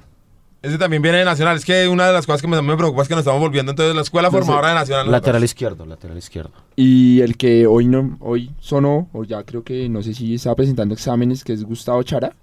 [0.62, 1.57] Ese también viene de Nacional.
[1.57, 3.72] Es que una de las cosas que me, me preocupa es que nos estamos volviendo
[3.72, 5.05] entonces la escuela formadora de Nacional.
[5.07, 5.12] ¿no?
[5.12, 6.51] Lateral izquierdo, lateral izquierdo.
[6.76, 10.55] Y el que hoy no hoy sonó, o ya creo que no sé si estaba
[10.55, 12.34] presentando exámenes, que es Gustavo Chara.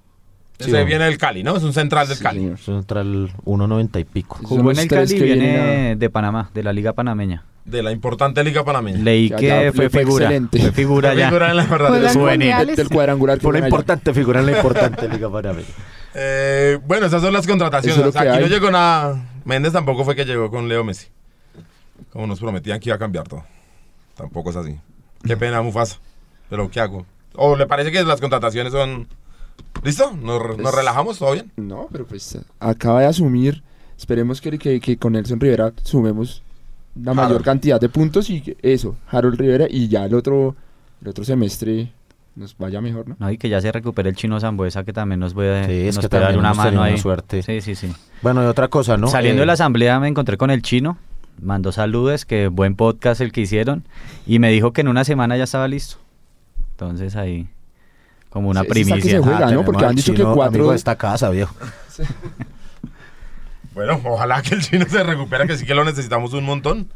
[0.59, 1.57] Ese Sí, viene del Cali, ¿no?
[1.57, 2.57] Es un central del Sí, Cali.
[2.57, 4.41] Central 1.90 y pico.
[4.43, 7.45] Jugó en el Cali, viene de Panamá, de la Liga Panameña.
[7.71, 8.99] De la importante Liga Panameña.
[8.99, 10.25] Leí que ya, fue fue figura.
[10.27, 10.59] excelente.
[10.61, 11.29] Fue figura ya.
[11.29, 11.89] Figura en la verdad.
[11.89, 12.77] Juegan juvenil.
[12.77, 15.67] Del cuadrangular Fue una importante figura en la importante Liga Panameña.
[16.15, 18.17] Eh, bueno, esas son las contrataciones.
[18.17, 18.49] Aquí no hay.
[18.49, 19.23] llegó nada.
[19.45, 21.09] Méndez tampoco fue que llegó con Leo Messi.
[22.13, 23.45] Como nos prometían que iba a cambiar todo.
[24.17, 24.79] Tampoco es así.
[25.25, 25.99] Qué pena, Mufasa.
[26.49, 27.05] Pero ¿qué hago?
[27.35, 29.07] ¿O le parece que las contrataciones son...
[29.85, 30.13] ¿Listo?
[30.13, 31.19] ¿Nos, nos Pues- relajamos?
[31.19, 31.53] ¿Todo bien?
[31.57, 33.63] No, pero pues acaba de asumir.
[33.97, 36.43] Esperemos que, que, que con Nelson Rivera sumemos
[37.03, 40.55] la mayor cantidad de puntos y eso, Harold Rivera y ya el otro,
[41.03, 41.93] el otro semestre
[42.37, 43.17] nos vaya mejor, ¿no?
[43.19, 45.97] No, y que ya se recupere el chino Zambuesa, que también nos puede, Sí, es
[45.97, 46.97] nos que puede dar una mano ahí.
[46.99, 47.43] suerte.
[47.43, 47.93] Sí, sí, sí.
[48.23, 49.09] Bueno, y otra cosa, ¿no?
[49.09, 50.99] Saliendo Eh, de la asamblea me encontré con el chino,
[51.43, 53.85] mandó saludos, que buen podcast el que hicieron,
[54.27, 55.97] y me dijo que en una semana ya estaba listo.
[56.73, 57.49] Entonces ahí,
[58.31, 59.11] como una Sí, está que primicia.
[59.11, 59.47] se juega, ¿no?
[59.47, 61.55] tenemos Porque han dicho que cuatro- amigo de esta casa, viejo.
[63.75, 66.89] Bueno, ojalá que el chino se recupere, que sí que lo necesitamos un montón.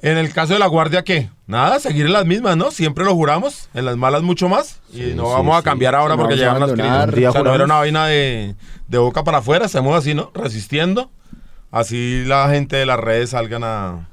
[0.00, 1.30] En el caso de la guardia, ¿qué?
[1.46, 2.72] Nada, seguir en las mismas, ¿no?
[2.72, 4.80] Siempre lo juramos, en las malas mucho más.
[4.92, 5.64] Y no sí, vamos a sí.
[5.64, 7.28] cambiar ahora porque llegan las crisis.
[7.28, 8.56] O sea, no era una vaina de,
[8.88, 10.32] de boca para afuera, estamos así, ¿no?
[10.34, 11.10] Resistiendo.
[11.70, 14.08] Así la gente de las redes salgan a,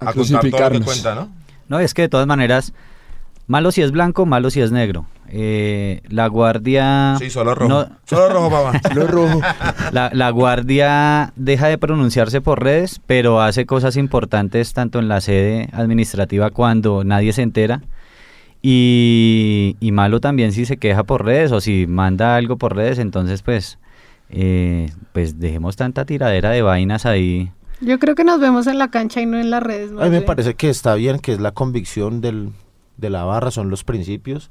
[0.00, 1.30] A a contar todo lo que cuenta, ¿no?
[1.68, 2.72] No, es que de todas maneras,
[3.46, 5.06] malo si es blanco, malo si es negro.
[5.30, 7.16] Eh, la guardia...
[7.18, 7.68] Sí, solo rojo.
[7.68, 8.80] no- Solo rojo, papá.
[8.94, 9.40] Lo rojo.
[9.92, 15.20] La, la guardia deja de pronunciarse por redes, pero hace cosas importantes tanto en la
[15.20, 17.82] sede administrativa cuando nadie se entera.
[18.62, 22.98] Y, y malo también si se queja por redes o si manda algo por redes,
[22.98, 23.78] entonces pues,
[24.30, 27.50] eh, pues dejemos tanta tiradera de vainas ahí.
[27.80, 29.90] Yo creo que nos vemos en la cancha y no en las redes.
[29.92, 30.24] A mí me bien.
[30.24, 32.50] parece que está bien, que es la convicción del,
[32.96, 34.50] de la barra, son los principios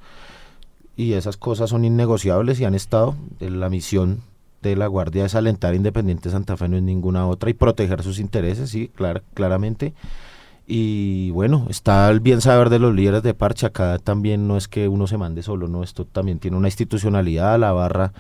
[0.98, 3.16] y esas cosas son innegociables y han estado.
[3.40, 4.20] Eh, La misión
[4.62, 8.20] de la Guardia es alentar Independiente Santa Fe, no es ninguna otra, y proteger sus
[8.20, 9.94] intereses, sí, clar- claramente.
[10.66, 14.68] Y bueno, está el bien saber de los líderes de parche, acá también no es
[14.68, 18.12] que uno se mande solo, no, esto también tiene una institucionalidad, la barra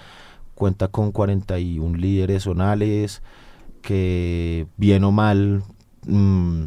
[0.55, 3.21] cuenta con 41 líderes zonales
[3.81, 5.63] que bien o mal
[6.07, 6.63] mm,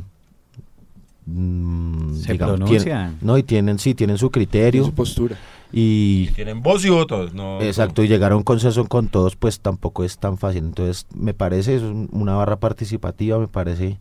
[1.33, 2.83] mm, Se digamos, pronuncian.
[2.85, 5.37] tienen- no y tienen sí tienen su criterio su postura.
[5.73, 7.61] y Tienen voz y votos, ¿no?
[7.61, 11.33] exacto y llegar a un consenso con todos pues tampoco es tan fácil entonces me
[11.35, 13.99] parece es un- una barra participativa me parece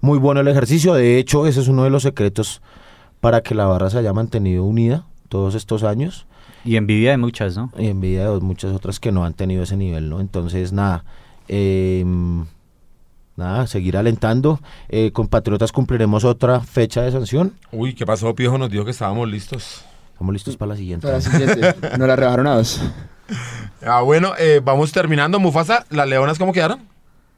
[0.00, 2.62] muy bueno el ejercicio de hecho ese es uno de los secretos
[3.20, 6.26] para que la barra se haya mantenido unida todos estos años
[6.64, 7.72] Y envidia de muchas, ¿no?
[7.78, 10.20] Y envidia de muchas otras que no han tenido ese nivel, ¿no?
[10.20, 11.04] Entonces, nada.
[11.48, 12.04] eh,
[13.38, 14.60] nada, seguir alentando.
[14.88, 17.54] Eh, con Patriotas cumpliremos otra fecha de sanción.
[17.72, 18.34] Uy, ¿qué pasó?
[18.34, 19.84] Piojo nos dijo que estábamos listos.
[20.12, 21.06] Estamos listos para la siguiente.
[21.06, 22.80] Para la siguiente, no la rebajaron a dos.
[23.86, 25.38] Ah, bueno, eh, vamos terminando.
[25.38, 26.80] Mufasa, ¿las leonas cómo quedaron?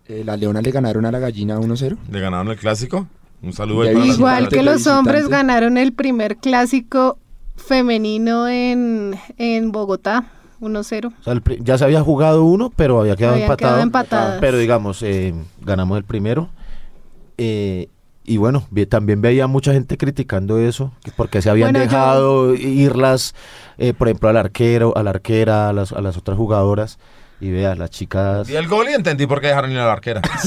[0.07, 1.99] Eh, las leonas le ganaron a la gallina 1-0.
[2.11, 3.09] Le ganaron el clásico.
[3.43, 7.19] Un saludo ahí para Igual que los hombres ganaron el primer clásico
[7.57, 10.25] femenino en, en Bogotá,
[10.61, 11.13] 1-0.
[11.21, 13.69] O sea, el pri- ya se había jugado uno, pero había quedado Habían empatado.
[13.71, 14.39] quedado empatadas.
[14.41, 16.49] Pero digamos, eh, ganamos el primero.
[17.39, 17.89] Eh,
[18.25, 22.55] y bueno, también veía mucha gente criticando eso, que porque se habían Bueno, yo- dejado
[22.55, 23.35] irlas,
[23.79, 26.99] eh, por ejemplo, al arquero, a la arquera, a las, a las otras jugadoras.
[27.41, 28.49] Y vea, las chicas...
[28.51, 30.21] Y el gol y entendí por qué dejaron ir a la arquera.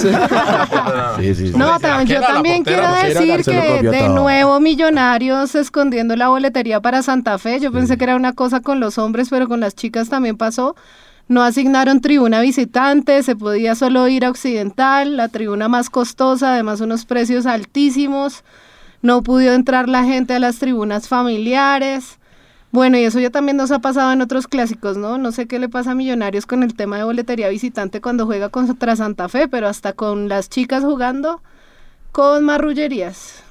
[1.17, 1.53] Sí, sí, sí.
[1.57, 4.15] No, la tam- yo también portera, quiero decir que de todo.
[4.15, 7.59] nuevo Millonarios escondiendo la boletería para Santa Fe.
[7.59, 10.75] Yo pensé que era una cosa con los hombres, pero con las chicas también pasó.
[11.27, 16.81] No asignaron tribuna visitante, se podía solo ir a Occidental, la tribuna más costosa, además
[16.81, 18.43] unos precios altísimos.
[19.01, 22.19] No pudo entrar la gente a las tribunas familiares.
[22.73, 25.17] Bueno, y eso ya también nos ha pasado en otros clásicos, ¿no?
[25.19, 28.49] No sé qué le pasa a Millonarios con el tema de boletería visitante cuando juega
[28.49, 31.41] contra Santa Fe, pero hasta con las chicas jugando
[32.11, 33.43] con marrullerías.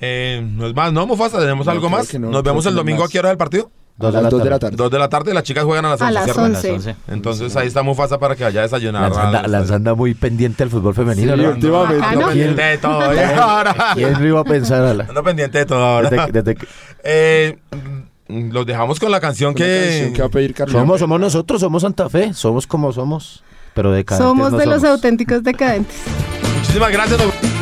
[0.00, 1.38] Eh, no es más, ¿no, Mufasa?
[1.40, 2.14] ¿Tenemos No, algo más?
[2.18, 3.00] no, Nos vemos el domingo.
[3.00, 3.08] más.
[3.08, 3.70] ¿A qué hora es el partido?
[4.00, 4.76] A las 2 de la tarde.
[4.76, 6.42] Dos de la tarde y las chicas juegan a las A 11, las ¿cierto?
[6.42, 6.68] 11.
[6.68, 6.96] A las 11.
[7.08, 9.02] Entonces ahí está Mufasa para que vaya a desayunar.
[9.02, 9.76] Lanza anda, al Lanza estadio.
[9.76, 11.48] anda muy pendiente del fútbol femenino, Sí, ¿no?
[11.50, 12.04] últimamente.
[12.06, 13.00] Ando pendiente de todo.
[13.42, 13.74] Ahora.
[13.94, 14.82] ¿Quién lo iba a pensar?
[14.84, 15.06] Ala?
[15.08, 16.10] Ando pendiente de todo ahora.
[16.10, 16.66] Desde que- desde que-
[17.04, 17.58] Eh,
[18.52, 19.88] los dejamos con la canción que...
[19.88, 20.72] canción que va a pedir Carlos.
[20.72, 23.42] somos, somos nosotros, somos Santa Fe, somos como somos,
[23.74, 25.96] pero de Somos de los auténticos decadentes.
[26.58, 27.61] Muchísimas gracias.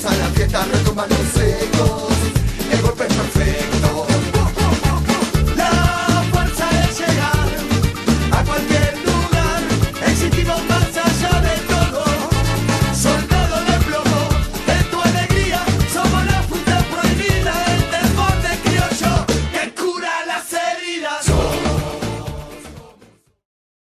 [0.00, 1.59] comienza la fiesta, recomándose